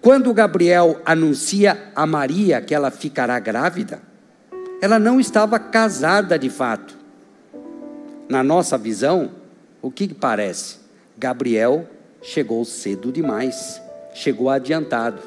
Quando 0.00 0.32
Gabriel 0.32 1.00
anuncia 1.04 1.92
a 1.94 2.06
Maria 2.06 2.62
que 2.62 2.74
ela 2.74 2.90
ficará 2.90 3.38
grávida, 3.38 4.00
ela 4.80 4.98
não 4.98 5.20
estava 5.20 5.58
casada 5.58 6.38
de 6.38 6.48
fato. 6.48 6.96
Na 8.28 8.42
nossa 8.42 8.78
visão, 8.78 9.30
o 9.82 9.90
que, 9.90 10.12
parece? 10.12 10.78
Gabriel 11.16 11.86
chegou 12.22 12.64
cedo 12.64 13.12
demais, 13.12 13.80
chegou 14.14 14.48
adiantado. 14.48 15.20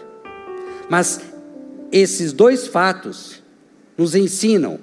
Mas 0.89 1.21
esses 1.91 2.33
dois 2.33 2.67
fatos 2.67 3.41
nos 3.97 4.15
ensinam: 4.15 4.79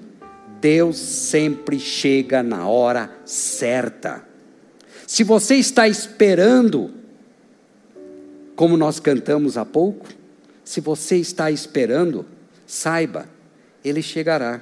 Deus 0.61 0.97
sempre 0.97 1.79
chega 1.79 2.43
na 2.43 2.69
hora 2.69 3.11
certa. 3.25 4.34
Se 5.07 5.23
você 5.23 5.57
está 5.57 5.87
esperando, 5.88 6.90
como 8.57 8.77
nós 8.77 8.99
cantamos 8.99 9.57
há 9.57 9.64
pouco, 9.64 10.07
se 10.64 10.81
você 10.81 11.17
está 11.17 11.51
esperando, 11.51 12.25
saiba, 12.67 13.27
ele 13.85 14.01
chegará 14.01 14.61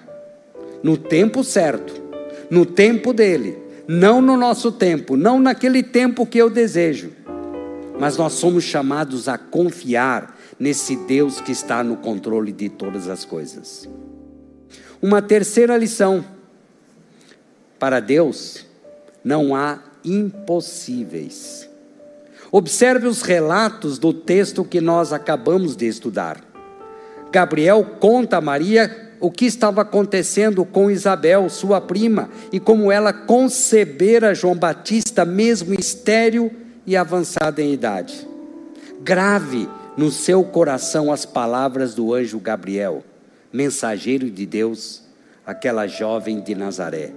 no 0.83 0.97
tempo 0.97 1.45
certo, 1.45 2.03
no 2.51 2.67
tempo 2.67 3.13
dele, 3.13 3.57
não 3.87 4.21
no 4.21 4.37
nosso 4.37 4.73
tempo, 4.73 5.17
não 5.17 5.39
naquele 5.39 5.83
tempo 5.83 6.27
que 6.27 6.39
eu 6.39 6.51
desejo. 6.51 7.13
Mas 7.99 8.17
nós 8.17 8.33
somos 8.33 8.65
chamados 8.65 9.29
a 9.29 9.39
confiar 9.39 10.37
nesse 10.59 10.97
Deus 10.97 11.41
que 11.41 11.53
está 11.53 11.85
no 11.85 11.97
controle 11.97 12.51
de 12.51 12.69
todas 12.69 13.09
as 13.09 13.25
coisas. 13.25 13.89
Uma 15.01 15.23
terceira 15.23 15.77
lição: 15.77 16.25
para 17.79 18.01
Deus 18.01 18.67
não 19.23 19.55
há 19.55 19.79
impossíveis. 20.05 21.69
Observe 22.51 23.07
os 23.07 23.23
relatos 23.23 23.99
do 23.99 24.13
texto 24.13 24.65
que 24.65 24.81
nós 24.81 25.13
acabamos 25.13 25.75
de 25.75 25.87
estudar. 25.87 26.45
Gabriel 27.33 27.83
conta 27.99 28.37
a 28.37 28.41
Maria 28.43 29.15
o 29.19 29.31
que 29.31 29.47
estava 29.47 29.81
acontecendo 29.83 30.65
com 30.65 30.91
Isabel, 30.91 31.49
sua 31.49 31.81
prima, 31.81 32.29
e 32.53 32.61
como 32.61 32.93
ela 32.93 33.13
concebera 33.13 34.35
João 34.35 34.57
Batista, 34.57 35.25
mesmo 35.25 35.73
estéril 35.73 36.53
e 36.85 36.97
avançada 36.97 37.63
em 37.63 37.73
idade. 37.73 38.29
Grave 39.01 39.69
no 39.97 40.11
seu 40.11 40.45
coração 40.45 41.13
as 41.13 41.25
palavras 41.25 41.95
do 41.95 42.13
anjo 42.13 42.39
Gabriel, 42.39 43.05
mensageiro 43.53 44.29
de 44.29 44.45
Deus, 44.45 45.03
aquela 45.47 45.87
jovem 45.87 46.41
de 46.41 46.55
Nazaré. 46.55 47.13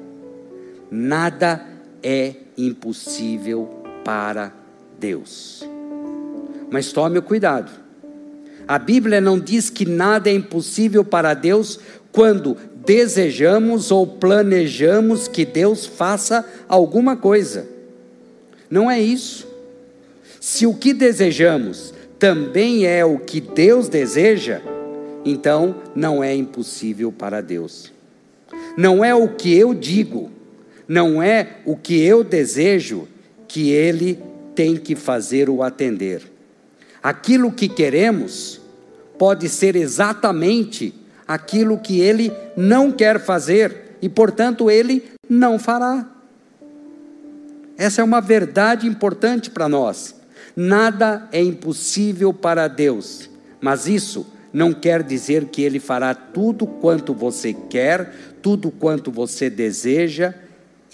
Nada 0.90 1.75
é 2.08 2.36
impossível 2.56 3.68
para 4.04 4.54
Deus. 5.00 5.68
Mas 6.70 6.92
tome 6.94 7.20
cuidado. 7.20 7.72
A 8.68 8.78
Bíblia 8.78 9.20
não 9.20 9.40
diz 9.40 9.72
que 9.72 9.88
nada 9.88 10.30
é 10.30 10.34
impossível 10.34 11.04
para 11.04 11.34
Deus 11.34 11.80
quando 12.12 12.56
desejamos 12.86 13.90
ou 13.90 14.06
planejamos 14.06 15.28
que 15.28 15.44
Deus 15.46 15.88
faça 15.88 16.46
alguma 16.70 17.18
coisa. 17.18 17.68
Não 18.70 18.90
é 18.90 19.02
isso. 19.02 19.48
Se 20.40 20.68
o 20.68 20.76
que 20.76 20.94
desejamos 20.94 21.92
também 22.20 22.86
é 22.86 23.04
o 23.04 23.18
que 23.18 23.42
Deus 23.42 23.90
deseja, 23.90 24.62
então 25.26 25.76
não 25.96 26.24
é 26.24 26.36
impossível 26.36 27.12
para 27.12 27.42
Deus. 27.42 27.92
Não 28.78 29.04
é 29.04 29.14
o 29.16 29.30
que 29.30 29.56
eu 29.58 29.74
digo, 29.74 30.32
não 30.88 31.22
é 31.22 31.58
o 31.66 31.76
que 31.76 32.02
eu 32.04 32.24
desejo 32.24 33.08
que 33.48 33.72
ele 33.72 34.20
tem 34.54 34.78
que 34.78 34.96
fazer 34.96 35.50
ou 35.50 35.64
atender. 35.64 36.22
Aquilo 37.02 37.52
que 37.52 37.68
queremos 37.68 38.62
pode 39.18 39.48
ser 39.50 39.76
exatamente 39.76 40.94
aquilo 41.28 41.78
que 41.78 42.00
ele 42.00 42.32
não 42.56 42.92
quer 42.92 43.20
fazer 43.20 43.98
e, 44.02 44.10
portanto, 44.10 44.70
ele 44.70 45.04
não 45.30 45.58
fará. 45.58 46.08
Essa 47.78 48.02
é 48.02 48.04
uma 48.04 48.22
verdade 48.22 48.88
importante 48.88 49.50
para 49.50 49.68
nós. 49.68 50.16
Nada 50.56 51.28
é 51.32 51.42
impossível 51.42 52.34
para 52.34 52.68
Deus, 52.68 53.30
mas 53.60 53.88
isso 53.88 54.26
não 54.54 54.72
quer 54.72 55.04
dizer 55.04 55.46
que 55.46 55.62
Ele 55.62 55.82
fará 55.82 56.16
tudo 56.16 56.66
quanto 56.66 57.14
você 57.14 57.54
quer, 57.54 58.14
tudo 58.42 58.72
quanto 58.72 59.12
você 59.12 59.50
deseja. 59.50 60.34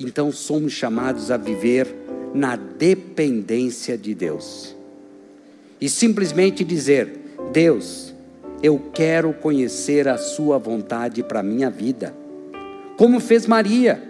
Então 0.01 0.31
somos 0.31 0.73
chamados 0.73 1.29
a 1.29 1.37
viver 1.37 1.87
na 2.33 2.55
dependência 2.55 3.95
de 3.97 4.15
Deus. 4.15 4.75
E 5.79 5.87
simplesmente 5.87 6.63
dizer: 6.63 7.19
Deus, 7.51 8.13
eu 8.63 8.81
quero 8.93 9.31
conhecer 9.33 10.07
a 10.07 10.17
Sua 10.17 10.57
vontade 10.57 11.21
para 11.21 11.41
a 11.41 11.43
minha 11.43 11.69
vida. 11.69 12.15
Como 12.97 13.19
fez 13.19 13.45
Maria, 13.45 14.01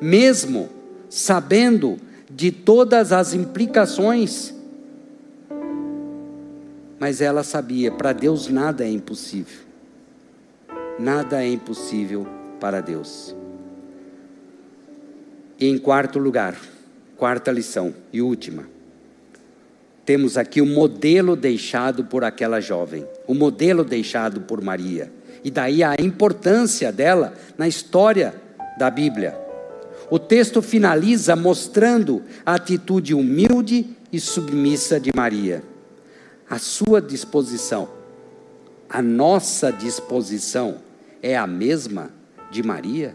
mesmo 0.00 0.68
sabendo 1.08 1.98
de 2.30 2.52
todas 2.52 3.12
as 3.12 3.34
implicações, 3.34 4.54
mas 7.00 7.20
ela 7.20 7.42
sabia: 7.42 7.90
para 7.90 8.12
Deus 8.12 8.48
nada 8.48 8.84
é 8.84 8.90
impossível. 8.90 9.70
Nada 10.98 11.42
é 11.42 11.48
impossível 11.48 12.26
para 12.60 12.80
Deus. 12.80 13.34
E 15.60 15.68
em 15.68 15.76
quarto 15.76 16.18
lugar, 16.18 16.56
quarta 17.18 17.52
lição 17.52 17.94
e 18.10 18.22
última, 18.22 18.64
temos 20.06 20.38
aqui 20.38 20.62
o 20.62 20.66
modelo 20.66 21.36
deixado 21.36 22.02
por 22.02 22.24
aquela 22.24 22.62
jovem, 22.62 23.06
o 23.26 23.34
modelo 23.34 23.84
deixado 23.84 24.40
por 24.40 24.62
Maria. 24.62 25.12
E 25.44 25.50
daí 25.50 25.84
a 25.84 25.94
importância 26.00 26.90
dela 26.90 27.34
na 27.58 27.68
história 27.68 28.34
da 28.78 28.90
Bíblia. 28.90 29.38
O 30.10 30.18
texto 30.18 30.62
finaliza 30.62 31.36
mostrando 31.36 32.22
a 32.44 32.54
atitude 32.54 33.14
humilde 33.14 33.86
e 34.10 34.18
submissa 34.18 34.98
de 34.98 35.10
Maria. 35.14 35.62
A 36.48 36.58
sua 36.58 37.02
disposição, 37.02 37.88
a 38.88 39.00
nossa 39.02 39.70
disposição 39.70 40.78
é 41.22 41.36
a 41.36 41.46
mesma 41.46 42.10
de 42.50 42.62
Maria? 42.62 43.14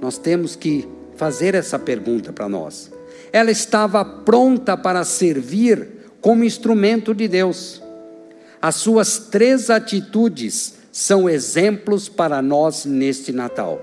Nós 0.00 0.18
temos 0.18 0.54
que 0.54 0.86
fazer 1.22 1.54
essa 1.54 1.78
pergunta 1.78 2.32
para 2.32 2.48
nós. 2.48 2.90
Ela 3.32 3.52
estava 3.52 4.04
pronta 4.04 4.76
para 4.76 5.04
servir 5.04 5.88
como 6.20 6.42
instrumento 6.42 7.14
de 7.14 7.28
Deus. 7.28 7.80
As 8.60 8.74
suas 8.74 9.18
três 9.18 9.70
atitudes 9.70 10.74
são 10.90 11.30
exemplos 11.30 12.08
para 12.08 12.42
nós 12.42 12.84
neste 12.84 13.30
Natal. 13.32 13.80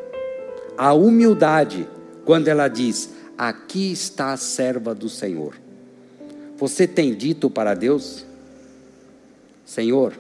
A 0.78 0.92
humildade, 0.92 1.88
quando 2.26 2.50
ela 2.50 2.68
diz: 2.68 3.12
Aqui 3.38 3.90
está 3.90 4.34
a 4.34 4.38
serva 4.38 4.94
do 4.94 5.08
Senhor. 5.08 5.56
Você 6.58 6.86
tem 6.86 7.16
dito 7.16 7.50
para 7.50 7.74
Deus: 7.74 8.26
Senhor, 9.66 10.12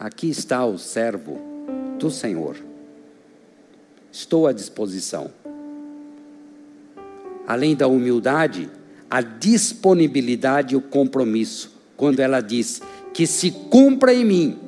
aqui 0.00 0.30
está 0.30 0.66
o 0.66 0.78
servo 0.80 1.38
do 1.96 2.10
Senhor. 2.10 2.56
Estou 4.10 4.48
à 4.48 4.52
disposição 4.52 5.30
além 7.46 7.76
da 7.76 7.86
humildade, 7.86 8.70
a 9.08 9.20
disponibilidade 9.20 10.74
e 10.74 10.76
o 10.76 10.82
compromisso, 10.82 11.72
quando 11.96 12.20
ela 12.20 12.40
diz 12.40 12.82
que 13.14 13.26
se 13.26 13.50
cumpra 13.50 14.12
em 14.12 14.24
mim. 14.24 14.58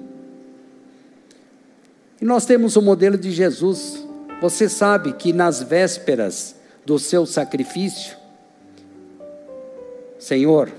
E 2.20 2.24
nós 2.24 2.46
temos 2.46 2.76
o 2.76 2.82
modelo 2.82 3.18
de 3.18 3.30
Jesus. 3.30 4.06
Você 4.40 4.68
sabe 4.68 5.12
que 5.12 5.32
nas 5.32 5.62
vésperas 5.62 6.54
do 6.86 6.98
seu 6.98 7.26
sacrifício, 7.26 8.16
Senhor, 10.18 10.72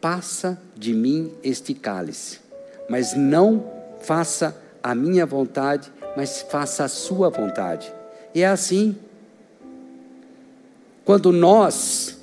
passa 0.00 0.60
de 0.76 0.92
mim 0.92 1.32
este 1.42 1.74
cálice, 1.74 2.40
mas 2.88 3.16
não 3.16 3.64
faça 4.00 4.56
a 4.82 4.94
minha 4.94 5.24
vontade, 5.24 5.90
mas 6.16 6.42
faça 6.42 6.84
a 6.84 6.88
sua 6.88 7.30
vontade. 7.30 7.92
E 8.34 8.42
é 8.42 8.46
assim 8.46 8.96
quando 11.04 11.32
nós 11.32 12.18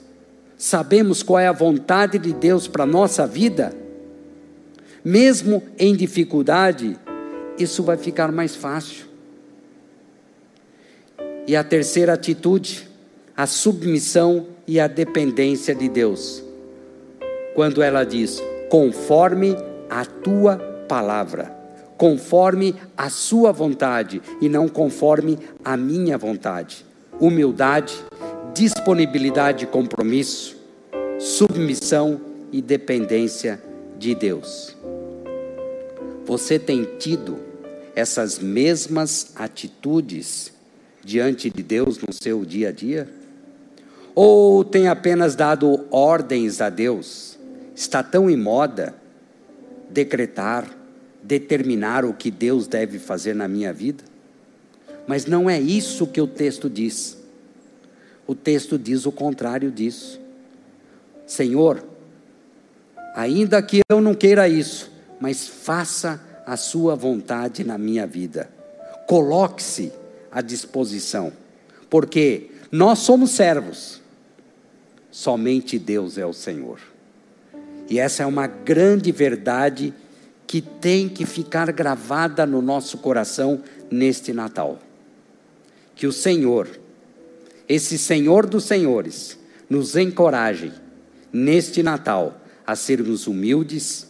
sabemos 0.57 1.23
qual 1.23 1.39
é 1.39 1.47
a 1.47 1.51
vontade 1.51 2.17
de 2.17 2.33
Deus 2.33 2.67
para 2.67 2.83
a 2.83 2.87
nossa 2.87 3.27
vida, 3.27 3.73
mesmo 5.03 5.63
em 5.77 5.95
dificuldade, 5.95 6.97
isso 7.57 7.83
vai 7.83 7.97
ficar 7.97 8.31
mais 8.31 8.55
fácil. 8.55 9.05
E 11.47 11.55
a 11.55 11.63
terceira 11.63 12.13
atitude, 12.13 12.87
a 13.35 13.47
submissão 13.47 14.47
e 14.67 14.79
a 14.79 14.87
dependência 14.87 15.73
de 15.73 15.89
Deus. 15.89 16.43
Quando 17.55 17.81
ela 17.81 18.03
diz, 18.03 18.41
conforme 18.69 19.57
a 19.89 20.05
tua 20.05 20.57
palavra, 20.87 21.55
conforme 21.97 22.75
a 22.95 23.09
sua 23.09 23.51
vontade 23.51 24.21
e 24.39 24.47
não 24.47 24.67
conforme 24.67 25.37
a 25.63 25.75
minha 25.75 26.17
vontade. 26.17 26.85
Humildade, 27.19 27.93
disponibilidade 28.53 29.65
compromisso, 29.65 30.57
submissão 31.19 32.19
e 32.51 32.61
dependência 32.61 33.61
de 33.97 34.13
Deus. 34.13 34.75
Você 36.25 36.59
tem 36.59 36.83
tido 36.99 37.39
essas 37.95 38.39
mesmas 38.39 39.31
atitudes 39.35 40.51
diante 41.03 41.49
de 41.49 41.63
Deus 41.63 41.97
no 41.99 42.13
seu 42.13 42.45
dia 42.45 42.69
a 42.69 42.71
dia? 42.71 43.09
Ou 44.13 44.63
tem 44.63 44.87
apenas 44.87 45.35
dado 45.35 45.85
ordens 45.89 46.61
a 46.61 46.69
Deus? 46.69 47.37
Está 47.75 48.03
tão 48.03 48.29
em 48.29 48.37
moda 48.37 48.93
decretar, 49.89 50.69
determinar 51.23 52.03
o 52.05 52.13
que 52.13 52.29
Deus 52.29 52.67
deve 52.67 52.99
fazer 52.99 53.33
na 53.33 53.47
minha 53.47 53.71
vida? 53.71 54.03
Mas 55.07 55.25
não 55.25 55.49
é 55.49 55.59
isso 55.59 56.07
que 56.07 56.21
o 56.21 56.27
texto 56.27 56.69
diz. 56.69 57.20
O 58.31 58.35
texto 58.35 58.79
diz 58.79 59.05
o 59.05 59.11
contrário 59.11 59.69
disso. 59.69 60.17
Senhor, 61.27 61.83
ainda 63.13 63.61
que 63.61 63.81
eu 63.89 63.99
não 63.99 64.15
queira 64.15 64.47
isso, 64.47 64.89
mas 65.19 65.45
faça 65.45 66.17
a 66.45 66.55
sua 66.55 66.95
vontade 66.95 67.65
na 67.65 67.77
minha 67.77 68.07
vida. 68.07 68.49
Coloque-se 69.05 69.91
à 70.31 70.39
disposição, 70.41 71.33
porque 71.89 72.51
nós 72.71 72.99
somos 72.99 73.31
servos, 73.31 74.01
somente 75.11 75.77
Deus 75.77 76.17
é 76.17 76.25
o 76.25 76.31
Senhor. 76.31 76.79
E 77.89 77.99
essa 77.99 78.23
é 78.23 78.25
uma 78.25 78.47
grande 78.47 79.11
verdade 79.11 79.93
que 80.47 80.61
tem 80.61 81.09
que 81.09 81.25
ficar 81.25 81.69
gravada 81.73 82.45
no 82.45 82.61
nosso 82.61 82.97
coração 82.99 83.61
neste 83.91 84.31
Natal. 84.31 84.79
Que 85.93 86.07
o 86.07 86.13
Senhor 86.13 86.79
esse 87.71 87.97
Senhor 87.97 88.45
dos 88.45 88.65
Senhores 88.65 89.39
nos 89.69 89.95
encoraje 89.95 90.73
neste 91.31 91.81
Natal 91.81 92.41
a 92.67 92.75
sermos 92.75 93.27
humildes, 93.27 94.09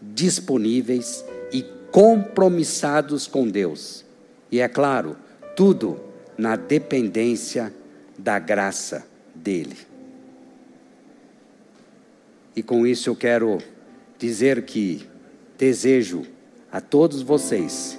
disponíveis 0.00 1.24
e 1.52 1.64
compromissados 1.90 3.26
com 3.26 3.48
Deus. 3.48 4.04
E 4.48 4.60
é 4.60 4.68
claro, 4.68 5.16
tudo 5.56 5.98
na 6.38 6.54
dependência 6.54 7.74
da 8.16 8.38
graça 8.38 9.04
dele. 9.34 9.76
E 12.54 12.62
com 12.62 12.86
isso 12.86 13.10
eu 13.10 13.16
quero 13.16 13.58
dizer 14.20 14.62
que 14.62 15.04
desejo 15.58 16.22
a 16.70 16.80
todos 16.80 17.22
vocês 17.22 17.98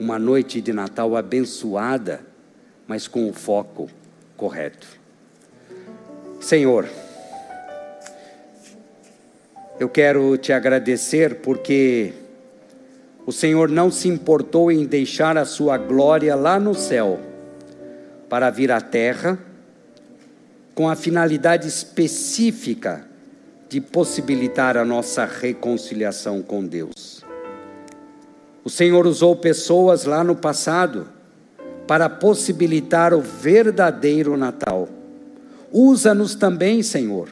uma 0.00 0.18
noite 0.18 0.60
de 0.60 0.72
Natal 0.72 1.14
abençoada, 1.16 2.26
mas 2.88 3.06
com 3.06 3.30
o 3.30 3.32
foco 3.32 3.88
correto. 4.36 4.86
Senhor, 6.40 6.86
eu 9.80 9.88
quero 9.88 10.36
te 10.36 10.52
agradecer 10.52 11.36
porque 11.36 12.12
o 13.26 13.32
Senhor 13.32 13.68
não 13.68 13.90
se 13.90 14.08
importou 14.08 14.70
em 14.70 14.84
deixar 14.84 15.36
a 15.36 15.44
sua 15.44 15.76
glória 15.76 16.34
lá 16.36 16.60
no 16.60 16.74
céu 16.74 17.18
para 18.28 18.50
vir 18.50 18.70
à 18.70 18.80
terra 18.80 19.38
com 20.74 20.88
a 20.88 20.94
finalidade 20.94 21.66
específica 21.66 23.04
de 23.68 23.80
possibilitar 23.80 24.76
a 24.76 24.84
nossa 24.84 25.24
reconciliação 25.24 26.42
com 26.42 26.64
Deus. 26.64 27.24
O 28.62 28.70
Senhor 28.70 29.06
usou 29.06 29.34
pessoas 29.34 30.04
lá 30.04 30.22
no 30.22 30.36
passado 30.36 31.08
para 31.86 32.08
possibilitar 32.08 33.14
o 33.14 33.20
verdadeiro 33.20 34.36
Natal. 34.36 34.88
Usa-nos 35.72 36.34
também, 36.34 36.82
Senhor, 36.82 37.28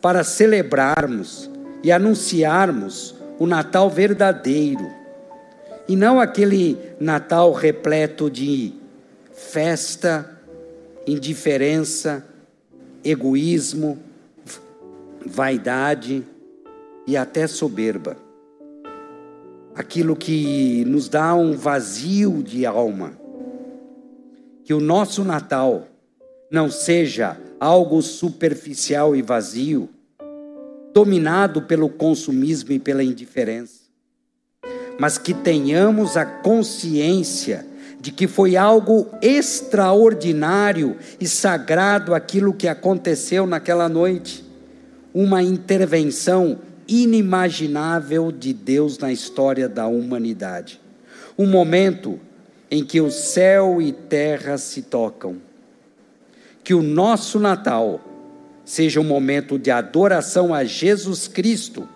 para 0.00 0.24
celebrarmos 0.24 1.50
e 1.82 1.92
anunciarmos 1.92 3.14
o 3.38 3.46
Natal 3.46 3.90
verdadeiro, 3.90 4.90
e 5.88 5.96
não 5.96 6.20
aquele 6.20 6.78
Natal 7.00 7.52
repleto 7.52 8.30
de 8.30 8.72
festa, 9.32 10.38
indiferença, 11.06 12.24
egoísmo, 13.04 13.98
vaidade 15.26 16.24
e 17.06 17.16
até 17.16 17.46
soberba. 17.46 18.16
aquilo 19.74 20.14
que 20.14 20.84
nos 20.86 21.08
dá 21.08 21.34
um 21.34 21.56
vazio 21.56 22.42
de 22.42 22.66
alma. 22.66 23.21
Que 24.64 24.74
o 24.74 24.80
nosso 24.80 25.24
Natal 25.24 25.88
não 26.50 26.70
seja 26.70 27.36
algo 27.58 28.02
superficial 28.02 29.16
e 29.16 29.22
vazio, 29.22 29.88
dominado 30.92 31.62
pelo 31.62 31.88
consumismo 31.88 32.72
e 32.72 32.78
pela 32.78 33.02
indiferença, 33.02 33.80
mas 34.98 35.16
que 35.16 35.32
tenhamos 35.32 36.16
a 36.16 36.24
consciência 36.24 37.66
de 38.00 38.10
que 38.10 38.26
foi 38.26 38.56
algo 38.56 39.08
extraordinário 39.22 40.96
e 41.20 41.26
sagrado 41.26 42.14
aquilo 42.14 42.52
que 42.52 42.68
aconteceu 42.68 43.46
naquela 43.46 43.88
noite, 43.88 44.44
uma 45.14 45.42
intervenção 45.42 46.58
inimaginável 46.88 48.32
de 48.32 48.52
Deus 48.52 48.98
na 48.98 49.12
história 49.12 49.68
da 49.68 49.86
humanidade. 49.86 50.80
Um 51.38 51.46
momento 51.46 52.18
em 52.72 52.82
que 52.82 53.02
o 53.02 53.10
céu 53.10 53.82
e 53.82 53.92
terra 53.92 54.56
se 54.56 54.80
tocam. 54.80 55.36
Que 56.64 56.72
o 56.72 56.80
nosso 56.80 57.38
Natal 57.38 58.00
seja 58.64 58.98
um 58.98 59.04
momento 59.04 59.58
de 59.58 59.70
adoração 59.70 60.54
a 60.54 60.64
Jesus 60.64 61.28
Cristo, 61.28 61.86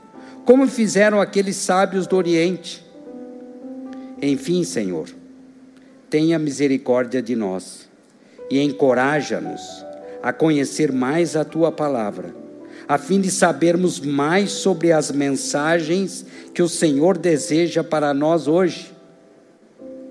como 0.45 0.69
fizeram 0.69 1.19
aqueles 1.19 1.57
sábios 1.57 2.07
do 2.07 2.15
Oriente. 2.15 2.85
Enfim, 4.21 4.65
Senhor, 4.65 5.09
tenha 6.11 6.39
misericórdia 6.39 7.23
de 7.23 7.35
nós 7.35 7.89
e 8.51 8.61
encoraja-nos 8.61 9.63
a 10.23 10.31
conhecer 10.31 10.93
mais 10.93 11.37
a 11.37 11.45
tua 11.45 11.73
palavra, 11.73 12.37
a 12.87 12.99
fim 12.99 13.19
de 13.19 13.31
sabermos 13.31 13.99
mais 13.99 14.53
sobre 14.53 14.93
as 14.93 15.11
mensagens 15.11 16.27
que 16.53 16.63
o 16.63 16.69
Senhor 16.69 17.17
deseja 17.17 17.83
para 17.83 18.13
nós 18.13 18.47
hoje. 18.47 18.96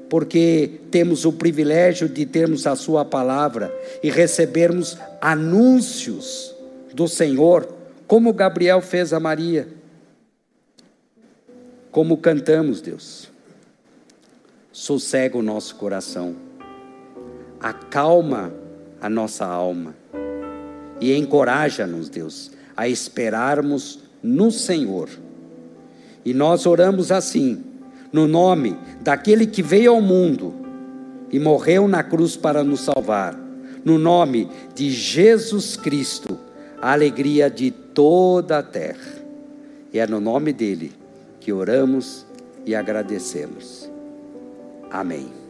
Porque 0.10 0.82
temos 0.92 1.26
o 1.26 1.34
privilégio 1.34 2.08
de 2.08 2.26
termos 2.26 2.68
a 2.68 2.76
Sua 2.76 3.04
palavra 3.04 3.74
e 4.04 4.10
recebermos 4.10 4.98
anúncios 5.20 6.56
do 6.94 7.08
Senhor, 7.08 7.68
como 8.08 8.34
Gabriel 8.34 8.82
fez 8.82 9.14
a 9.14 9.20
Maria. 9.20 9.68
Como 11.92 12.18
cantamos, 12.18 12.82
Deus 12.82 13.36
sossega 14.76 15.38
o 15.38 15.42
nosso 15.42 15.76
coração, 15.76 16.36
acalma 17.62 18.54
a 19.00 19.10
nossa 19.10 19.46
alma 19.46 19.96
e 21.00 21.16
encoraja-nos, 21.16 22.10
Deus, 22.10 22.52
a 22.76 22.86
esperarmos 22.86 24.00
no 24.22 24.52
Senhor. 24.52 25.10
E 26.26 26.34
nós 26.34 26.66
oramos 26.66 27.10
assim, 27.10 27.64
no 28.12 28.28
nome 28.28 28.78
daquele 29.02 29.46
que 29.46 29.62
veio 29.62 29.92
ao 29.92 30.02
mundo 30.02 30.54
e 31.32 31.40
morreu 31.40 31.88
na 31.88 32.04
cruz 32.04 32.36
para 32.36 32.64
nos 32.64 32.82
salvar, 32.82 33.38
no 33.84 33.98
nome 33.98 34.50
de 34.74 34.90
Jesus 34.90 35.76
Cristo, 35.76 36.38
a 36.82 36.92
alegria 36.94 37.50
de 37.50 37.72
toda 37.72 38.60
a 38.60 38.64
terra. 38.64 39.16
E 39.92 40.00
é 40.00 40.08
no 40.08 40.20
nome 40.20 40.52
dele 40.52 40.92
que 41.40 41.52
oramos 41.52 42.26
e 42.66 42.76
agradecemos. 42.76 43.90
Amém. 44.90 45.45